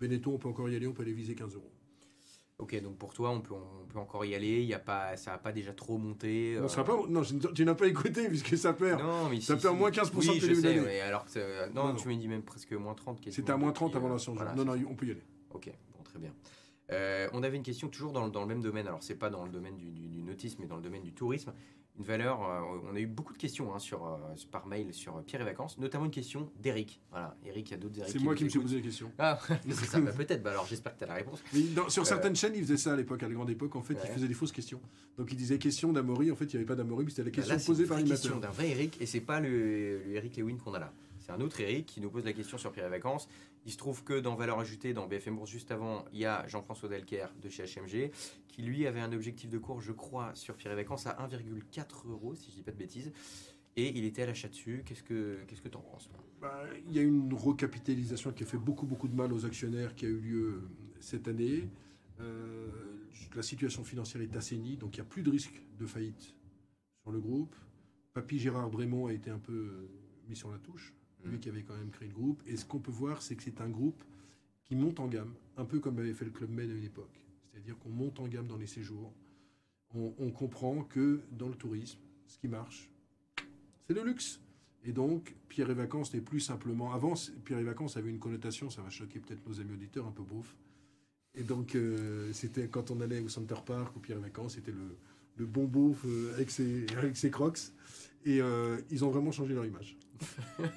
Benetton, 0.01 0.33
on 0.33 0.37
peut 0.39 0.49
encore 0.49 0.67
y 0.67 0.75
aller, 0.75 0.87
on 0.87 0.93
peut 0.93 1.03
aller 1.03 1.13
viser 1.13 1.35
15 1.35 1.53
euros. 1.53 1.71
Ok, 2.59 2.81
donc 2.81 2.97
pour 2.97 3.13
toi, 3.13 3.29
on 3.29 3.39
peut, 3.41 3.53
on 3.53 3.85
peut 3.85 3.99
encore 3.99 4.25
y 4.25 4.33
aller. 4.33 4.61
Il 4.61 4.67
y 4.67 4.73
a 4.73 4.79
pas, 4.79 5.15
ça 5.15 5.31
n'a 5.31 5.37
pas 5.37 5.51
déjà 5.51 5.73
trop 5.73 5.97
monté. 5.99 6.55
Non, 6.57 6.65
euh, 6.65 6.67
ça 6.67 6.81
va 6.81 6.95
pas, 6.95 7.03
non, 7.07 7.21
je- 7.21 7.35
tu 7.53 7.63
n'as 7.63 7.75
pas 7.75 7.85
écouté 7.87 8.27
puisque 8.29 8.57
ça 8.57 8.73
perd. 8.73 8.99
Non, 8.99 9.29
mais 9.29 9.39
Ça 9.41 9.55
si, 9.55 9.61
perd 9.61 9.75
si. 9.75 9.79
moins 9.79 9.91
15% 9.91 10.31
oui, 10.31 10.39
je 10.39 10.47
de 10.47 10.53
sais, 10.55 10.81
mais 10.81 10.99
alors 11.01 11.25
que 11.25 11.31
c'est- 11.31 11.69
non, 11.69 11.89
Non, 11.89 11.95
tu 11.95 12.07
me 12.07 12.15
dis 12.15 12.27
même 12.27 12.41
presque 12.41 12.73
moins 12.73 12.95
30. 12.95 13.17
quasiment 13.21 13.35
C'était 13.35 13.51
à 13.51 13.57
moins 13.57 13.71
30 13.71 13.89
depuis, 13.89 13.97
avant 13.97 14.07
euh, 14.07 14.13
l'incendie. 14.13 14.37
voilà, 14.39 14.55
non, 14.55 14.65
non, 14.65 14.73
on 14.89 14.95
peut 14.95 15.05
y 15.05 15.11
aller. 15.11 15.21
Ok, 15.53 15.69
bon, 15.95 16.03
très 16.03 16.17
bien. 16.17 16.33
Euh, 16.91 17.29
on 17.33 17.43
avait 17.43 17.57
une 17.57 17.63
question 17.63 17.89
toujours 17.89 18.11
dans, 18.11 18.25
le- 18.25 18.31
dans 18.31 18.41
le 18.41 18.47
même 18.47 18.61
domaine. 18.61 18.87
Alors, 18.87 19.03
c'est 19.03 19.15
pas 19.19 19.29
dans 19.29 19.43
le 19.45 19.51
domaine 19.51 19.75
du, 19.77 19.91
du, 19.91 20.07
du 20.07 20.23
nautisme, 20.23 20.57
mais 20.61 20.67
dans 20.67 20.77
le 20.77 20.81
domaine 20.81 21.03
du 21.03 21.13
tourisme. 21.13 21.53
Une 21.99 22.05
valeur. 22.05 22.41
euh, 22.43 22.79
on 22.91 22.95
a 22.95 22.99
eu 22.99 23.07
beaucoup 23.07 23.33
de 23.33 23.37
questions 23.37 23.73
hein, 23.73 23.79
sur, 23.79 24.05
euh, 24.05 24.17
par 24.51 24.67
mail 24.67 24.93
sur 24.93 25.21
Pierre 25.23 25.41
et 25.41 25.45
Vacances, 25.45 25.77
notamment 25.79 26.05
une 26.05 26.11
question 26.11 26.49
d'Eric. 26.61 27.01
Voilà, 27.11 27.35
Eric, 27.45 27.69
il 27.69 27.71
y 27.71 27.73
a 27.73 27.77
d'autres 27.77 27.97
Eric. 27.99 28.11
C'est 28.11 28.19
moi 28.19 28.35
qui 28.35 28.43
me 28.43 28.49
suis 28.49 28.59
posé 28.59 28.75
la 28.77 28.81
question. 28.81 29.11
Ah, 29.17 29.39
c'est 29.67 29.85
ça, 29.85 29.99
bah, 29.99 30.11
peut-être. 30.11 30.43
Bah, 30.43 30.51
alors, 30.51 30.65
j'espère 30.67 30.93
que 30.93 30.99
tu 30.99 31.03
as 31.05 31.07
la 31.07 31.15
réponse. 31.15 31.43
Mais 31.53 31.61
dans- 31.75 31.89
sur 31.89 32.03
Euh, 32.03 32.05
certaines 32.05 32.35
chaînes, 32.35 32.53
ils 32.55 32.61
faisaient 32.63 32.77
ça 32.77 32.93
à 32.93 32.95
l'époque, 32.95 33.23
à 33.23 33.27
la 33.27 33.33
grande 33.33 33.49
époque. 33.49 33.75
En 33.75 33.81
fait, 33.81 33.95
Ouais. 33.95 34.01
ils 34.05 34.11
faisaient 34.13 34.27
des 34.27 34.33
fausses 34.33 34.51
questions. 34.51 34.79
Donc, 35.17 35.31
ils 35.31 35.37
disaient 35.37 35.57
question 35.57 35.91
d'Amaury. 35.91 36.29
En 36.31 36.35
fait, 36.35 36.45
il 36.45 36.49
n'y 36.51 36.55
avait 36.57 36.65
pas 36.65 36.75
d'Amaury, 36.75 37.05
mais 37.05 37.09
c'était 37.09 37.23
la 37.23 37.29
Bah, 37.31 37.35
question 37.35 37.53
là, 37.55 37.59
c'est 37.59 37.65
posée 37.67 37.83
une 37.83 37.89
par 37.89 37.97
l'animateur. 37.97 38.21
question 38.21 38.39
d'un 38.39 38.49
vrai 38.49 38.69
Eric, 38.69 38.97
et 39.01 39.05
c'est 39.05 39.21
pas 39.21 39.39
le, 39.39 40.03
le 40.03 40.15
Eric 40.15 40.37
Lewin 40.37 40.57
qu'on 40.57 40.73
a 40.73 40.79
là. 40.79 40.93
C'est 41.27 41.33
un 41.33 41.41
autre 41.41 41.59
Eric 41.59 41.85
qui 41.85 41.99
nous 41.99 42.09
pose 42.09 42.23
la 42.23 42.31
question 42.31 42.57
sur 42.57 42.71
Pierre 42.71 42.85
et 42.85 42.89
Vacances. 42.89 43.27
Il 43.65 43.71
se 43.73 43.77
trouve 43.77 44.01
que 44.05 44.17
dans 44.17 44.35
Valeur 44.35 44.59
Ajoutée, 44.59 44.93
dans 44.93 45.07
BFM 45.07 45.35
Bourse 45.35 45.49
juste 45.49 45.71
avant, 45.71 46.05
il 46.13 46.19
y 46.19 46.25
a 46.25 46.47
Jean-François 46.47 46.87
Delcaire 46.87 47.33
de 47.41 47.49
chez 47.49 47.63
HMG, 47.63 48.11
qui 48.47 48.61
lui 48.61 48.87
avait 48.87 49.01
un 49.01 49.11
objectif 49.11 49.49
de 49.49 49.57
cours, 49.57 49.81
je 49.81 49.91
crois, 49.91 50.33
sur 50.35 50.55
Pierre 50.55 50.71
et 50.71 50.77
Vacances 50.77 51.05
à 51.05 51.17
1,4 51.27 52.07
euros, 52.09 52.33
si 52.33 52.49
je 52.51 52.55
dis 52.55 52.63
pas 52.63 52.71
de 52.71 52.77
bêtises. 52.77 53.11
Et 53.75 53.89
il 53.97 54.05
était 54.05 54.21
à 54.21 54.27
l'achat 54.27 54.47
dessus. 54.47 54.83
Qu'est-ce 54.85 55.03
que 55.03 55.39
qu'est-ce 55.47 55.61
que 55.61 55.67
t'en 55.67 55.81
penses 55.81 56.09
Bah, 56.39 56.63
Il 56.87 56.95
y 56.95 56.99
a 56.99 57.01
une 57.01 57.33
recapitalisation 57.33 58.31
qui 58.31 58.43
a 58.43 58.45
fait 58.45 58.57
beaucoup, 58.57 58.85
beaucoup 58.85 59.09
de 59.09 59.15
mal 59.15 59.33
aux 59.33 59.45
actionnaires 59.45 59.95
qui 59.95 60.05
a 60.05 60.09
eu 60.09 60.19
lieu 60.19 60.45
euh, 60.45 60.61
cette 61.01 61.27
année. 61.27 61.67
Euh, 62.21 62.69
la 63.35 63.43
situation 63.43 63.83
financière 63.83 64.23
est 64.23 64.35
assainie, 64.37 64.77
donc 64.77 64.95
il 64.95 65.01
n'y 65.01 65.05
a 65.05 65.09
plus 65.09 65.23
de 65.23 65.29
risque 65.29 65.61
de 65.77 65.85
faillite 65.85 66.33
sur 67.03 67.11
le 67.11 67.19
groupe. 67.19 67.53
Papy 68.13 68.39
Gérard 68.39 68.69
Brémond 68.69 69.07
a 69.07 69.13
été 69.13 69.29
un 69.29 69.39
peu 69.39 69.53
euh, 69.53 69.89
mis 70.27 70.35
sur 70.37 70.49
la 70.49 70.57
touche, 70.57 70.93
lui 71.25 71.39
qui 71.39 71.49
avait 71.49 71.63
quand 71.63 71.75
même 71.75 71.89
créé 71.89 72.07
le 72.07 72.13
groupe. 72.13 72.41
Et 72.47 72.57
ce 72.57 72.65
qu'on 72.65 72.79
peut 72.79 72.91
voir, 72.91 73.21
c'est 73.21 73.35
que 73.35 73.43
c'est 73.43 73.61
un 73.61 73.69
groupe 73.69 74.03
qui 74.63 74.75
monte 74.75 74.99
en 74.99 75.07
gamme, 75.07 75.33
un 75.55 75.65
peu 75.65 75.79
comme 75.79 75.97
avait 75.99 76.13
fait 76.13 76.25
le 76.25 76.31
Club 76.31 76.49
Med 76.49 76.69
à 76.69 76.73
une 76.73 76.83
époque. 76.83 77.23
C'est-à-dire 77.51 77.77
qu'on 77.79 77.89
monte 77.89 78.19
en 78.19 78.27
gamme 78.27 78.47
dans 78.47 78.57
les 78.57 78.67
séjours. 78.67 79.13
On, 79.93 80.29
comprend 80.31 80.83
que 80.83 81.21
dans 81.31 81.47
le 81.47 81.55
tourisme, 81.55 81.97
ce 82.27 82.37
qui 82.37 82.47
marche, 82.47 82.89
c'est 83.87 83.93
le 83.93 84.03
luxe. 84.03 84.39
Et 84.83 84.91
donc, 84.91 85.33
Pierre 85.47 85.69
et 85.69 85.73
Vacances 85.73 86.13
n'est 86.13 86.21
plus 86.21 86.41
simplement. 86.41 86.93
Avant, 86.93 87.13
Pierre 87.45 87.59
et 87.59 87.63
Vacances 87.63 87.97
avait 87.97 88.09
une 88.09 88.19
connotation, 88.19 88.69
ça 88.69 88.81
va 88.81 88.89
choquer 88.89 89.19
peut-être 89.19 89.47
nos 89.47 89.59
amis 89.59 89.73
auditeurs, 89.73 90.05
un 90.05 90.11
peu 90.11 90.23
beauf. 90.23 90.55
Et 91.33 91.43
donc, 91.43 91.73
euh, 91.75 92.31
c'était 92.33 92.67
quand 92.67 92.91
on 92.91 92.99
allait 92.99 93.21
au 93.21 93.29
Center 93.29 93.55
Park 93.65 93.95
ou 93.95 93.99
Pierre 93.99 94.17
et 94.17 94.21
Vacances, 94.21 94.55
c'était 94.55 94.73
le, 94.73 95.45
bon 95.45 95.65
beauf 95.65 96.03
euh, 96.05 96.33
avec 96.33 96.51
ses 96.51 97.31
crocs. 97.31 97.59
Et 98.25 98.41
euh, 98.41 98.77
ils 98.91 99.05
ont 99.05 99.09
vraiment 99.09 99.31
changé 99.31 99.53
leur 99.53 99.65
image. 99.65 99.95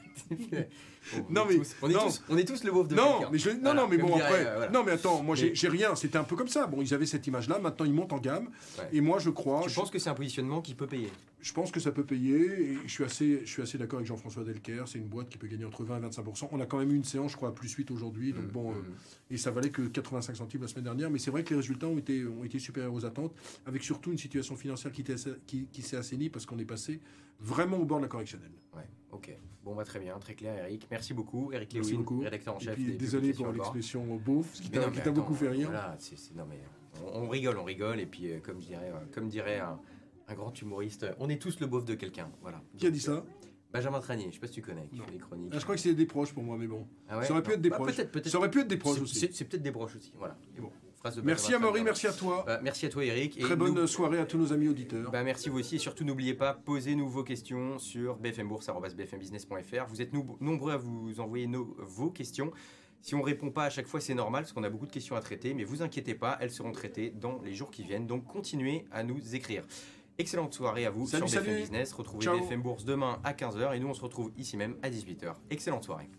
On 1.16 1.32
Non, 1.32 1.44
mais- 1.48 1.56
tous- 1.56 1.74
on 1.82 1.88
est 1.90 1.94
non. 1.94 2.04
tous, 2.06 2.22
on 2.28 2.36
est 2.36 2.44
tous 2.44 2.62
le 2.62 2.70
beauf 2.70 2.86
de 2.86 2.94
Non, 2.94 3.20
mais 3.32 3.38
je- 3.38 3.50
non, 3.50 3.58
Voilà, 3.62 3.82
non, 3.82 3.88
mais 3.88 3.96
bon, 3.96 4.08
dirait, 4.08 4.22
après. 4.22 4.46
euh, 4.46 4.56
voilà. 4.56 4.70
Non, 4.70 4.84
mais 4.84 4.92
attends, 4.92 5.22
moi, 5.22 5.34
j'ai 5.34 5.48
Mais- 5.48 5.54
j'ai 5.54 5.68
rien. 5.68 5.96
C'était 5.96 6.18
un 6.18 6.24
peu 6.24 6.36
comme 6.36 6.46
ça. 6.48 6.66
Bon, 6.66 6.82
ils 6.82 6.92
avaient 6.92 7.06
cette 7.06 7.26
image-là. 7.26 7.58
Maintenant, 7.58 7.86
ils 7.86 7.92
montent 7.92 8.12
en 8.12 8.18
gamme. 8.18 8.50
Ouais. 8.78 8.84
Et 8.92 9.00
moi, 9.00 9.18
je 9.18 9.30
crois. 9.30 9.66
Je- 9.66 9.74
penses 9.74 9.90
que 9.90 9.98
c'est 9.98 10.10
un 10.10 10.14
positionnement 10.14 10.60
qui 10.60 10.74
peut 10.74 10.86
payer? 10.86 11.10
Je 11.40 11.52
pense 11.54 11.70
que 11.72 11.80
ça 11.80 11.90
peut 11.90 12.04
payer 12.04 12.36
et 12.72 12.78
je 12.86 12.92
suis 12.92 13.02
assez, 13.02 13.40
je 13.44 13.50
suis 13.50 13.62
assez 13.62 13.78
d'accord 13.78 13.96
avec 13.96 14.06
Jean-François 14.08 14.44
Delcaire. 14.44 14.86
C'est 14.86 14.98
une 14.98 15.08
boîte 15.08 15.30
qui 15.30 15.38
peut 15.38 15.46
gagner 15.46 15.64
entre 15.64 15.84
20 15.84 15.96
et 15.96 16.00
25% 16.00 16.48
On 16.52 16.60
a 16.60 16.66
quand 16.66 16.78
même 16.78 16.92
eu 16.92 16.96
une 16.96 17.04
séance, 17.04 17.32
je 17.32 17.36
crois, 17.36 17.48
à 17.48 17.52
plus 17.52 17.72
8 17.72 17.90
aujourd'hui. 17.90 18.34
Donc 18.34 18.44
Mm, 18.44 18.48
bon, 18.52 18.70
mm, 18.72 18.74
euh, 18.76 19.30
et 19.30 19.36
ça 19.38 19.50
valait 19.50 19.70
que 19.70 19.82
85 19.82 20.36
centimes 20.36 20.60
la 20.60 20.68
semaine 20.68 20.84
dernière. 20.84 21.10
Mais 21.10 21.18
c'est 21.18 21.30
vrai 21.30 21.42
que 21.44 21.50
les 21.50 21.56
résultats 21.56 21.86
ont 21.86 21.96
été, 21.96 22.26
ont 22.26 22.44
été 22.44 22.58
supérieurs 22.58 22.92
aux 22.92 23.06
attentes, 23.06 23.32
avec 23.64 23.82
surtout 23.82 24.12
une 24.12 24.18
situation 24.18 24.54
financière 24.54 24.92
qui, 24.92 25.66
qui 25.72 25.82
s'est 25.82 25.96
assainie 25.96 26.28
parce 26.28 26.44
qu'on 26.44 26.58
est 26.58 26.64
passé 26.66 27.00
vraiment 27.40 27.78
au 27.78 27.84
bord 27.84 27.98
de 27.98 28.04
la 28.04 28.08
correctionnelle. 28.08 28.52
Ouais, 28.74 28.88
ok. 29.12 29.36
Bon, 29.64 29.74
bah, 29.74 29.84
très 29.84 29.98
bien, 29.98 30.18
très 30.18 30.34
clair, 30.34 30.56
Eric. 30.64 30.86
Merci 30.90 31.12
beaucoup, 31.14 31.50
Eric 31.52 31.74
Merci 31.74 31.90
Lewin, 31.92 31.98
beaucoup. 32.00 32.20
rédacteur 32.20 32.54
en 32.56 32.58
Et 32.58 32.64
chef. 32.64 32.74
puis 32.74 32.84
des 32.86 32.92
désolé 32.96 33.32
pour 33.34 33.52
l'expression 33.52 34.04
beauf, 34.16 34.54
ce 34.54 34.62
qui 34.62 34.70
Mais 34.72 34.78
t'a 35.02 35.10
beaucoup 35.10 35.34
fait 35.34 35.48
rire. 35.48 35.68
Voilà, 35.70 35.96
c'est- 35.98 36.34
non, 36.34 36.44
mais 36.48 36.58
on, 37.04 37.24
on 37.24 37.28
rigole, 37.28 37.58
on 37.58 37.64
rigole, 37.64 38.00
et 38.00 38.06
puis 38.06 38.30
euh, 38.32 38.40
comme 38.40 38.58
dirait, 38.58 38.90
euh, 38.90 38.98
comme 39.12 39.28
dirait 39.28 39.58
un, 39.60 39.78
un 40.28 40.34
grand 40.34 40.58
humoriste, 40.60 41.02
euh, 41.04 41.12
on 41.18 41.28
est 41.28 41.40
tous 41.40 41.60
le 41.60 41.66
beauf 41.66 41.84
de 41.84 41.94
quelqu'un. 41.94 42.30
Voilà. 42.40 42.62
Qui 42.78 42.86
a 42.86 42.90
dit 42.90 43.00
ça 43.00 43.24
Benjamin 43.72 44.00
Tranier, 44.00 44.26
je 44.30 44.34
sais 44.34 44.40
pas 44.40 44.46
si 44.48 44.54
tu 44.54 44.62
connais, 44.62 44.88
qui 44.88 44.98
Non. 44.98 45.04
fait 45.04 45.12
des 45.12 45.18
chroniques. 45.18 45.52
Ah, 45.54 45.58
Je 45.58 45.62
crois 45.62 45.76
que 45.76 45.80
c'est 45.80 45.94
des 45.94 46.06
proches 46.06 46.32
pour 46.32 46.42
moi, 46.42 46.56
mais 46.58 46.66
bon. 46.66 46.88
Ah 47.08 47.18
ouais 47.18 47.24
ça 47.24 47.32
aurait 47.32 47.42
pu 47.42 47.52
être 47.52 47.60
des 47.60 47.70
Bah, 47.70 47.76
proches. 47.76 47.94
Peut-être, 47.94 48.10
peut-être. 48.10 48.28
Ça 48.28 48.38
aurait 48.38 48.50
pu 48.50 48.60
être 48.60 48.66
des 48.68 48.76
proches 48.78 48.96
C'est- 48.96 49.02
aussi. 49.02 49.28
C'est 49.32 49.44
peut-être 49.44 49.62
des 49.62 49.70
broches 49.70 49.94
aussi. 49.94 50.12
Voilà. 50.18 50.36
Bon. 50.58 50.70
Phrase 51.00 51.16
de 51.16 51.22
Merci 51.22 51.54
à 51.54 51.58
Maury, 51.58 51.82
merci 51.82 52.06
à 52.06 52.12
toi. 52.12 52.44
Bah, 52.46 52.60
merci 52.62 52.84
à 52.84 52.90
toi, 52.90 53.02
Eric. 53.04 53.38
Et 53.38 53.40
Très 53.40 53.56
bonne 53.56 53.74
nous- 53.74 53.86
soirée 53.86 54.18
à 54.18 54.26
tous 54.26 54.36
nos 54.36 54.52
amis 54.52 54.68
auditeurs. 54.68 55.10
Bah, 55.10 55.22
merci 55.22 55.48
vous 55.48 55.58
aussi 55.58 55.76
et 55.76 55.78
surtout 55.78 56.04
n'oubliez 56.04 56.34
pas, 56.34 56.52
posez-nous 56.52 57.08
vos 57.08 57.24
questions 57.24 57.78
sur 57.78 58.16
bfmbourse.bfmbusiness.fr. 58.16 59.86
Vous 59.88 60.02
êtes 60.02 60.12
nombreux 60.40 60.72
à 60.72 60.76
vous 60.76 61.18
envoyer 61.20 61.46
nos- 61.46 61.74
vos 61.78 62.10
questions. 62.10 62.52
Si 63.00 63.14
on 63.14 63.22
répond 63.22 63.50
pas 63.50 63.64
à 63.64 63.70
chaque 63.70 63.86
fois, 63.86 63.98
c'est 63.98 64.12
normal 64.12 64.42
parce 64.42 64.52
qu'on 64.52 64.62
a 64.62 64.68
beaucoup 64.68 64.86
de 64.86 64.92
questions 64.92 65.16
à 65.16 65.20
traiter, 65.22 65.54
mais 65.54 65.64
vous 65.64 65.80
inquiétez 65.80 66.14
pas, 66.14 66.36
elles 66.38 66.50
seront 66.50 66.72
traitées 66.72 67.08
dans 67.18 67.40
les 67.42 67.54
jours 67.54 67.70
qui 67.70 67.82
viennent. 67.82 68.06
Donc 68.06 68.26
continuez 68.26 68.84
à 68.92 69.02
nous 69.02 69.34
écrire. 69.34 69.64
Excellente 70.18 70.52
soirée 70.52 70.84
à 70.84 70.90
vous 70.90 71.06
Salut, 71.06 71.26
sur 71.28 71.38
BFM 71.40 71.44
salut. 71.52 71.62
Business. 71.62 71.92
Retrouvez 71.94 72.22
Ciao. 72.24 72.38
BFM 72.38 72.60
Bourse 72.60 72.84
demain 72.84 73.18
à 73.24 73.32
15h 73.32 73.74
et 73.74 73.80
nous 73.80 73.88
on 73.88 73.94
se 73.94 74.02
retrouve 74.02 74.32
ici 74.36 74.58
même 74.58 74.76
à 74.82 74.90
18h. 74.90 75.32
Excellente 75.48 75.84
soirée. 75.84 76.10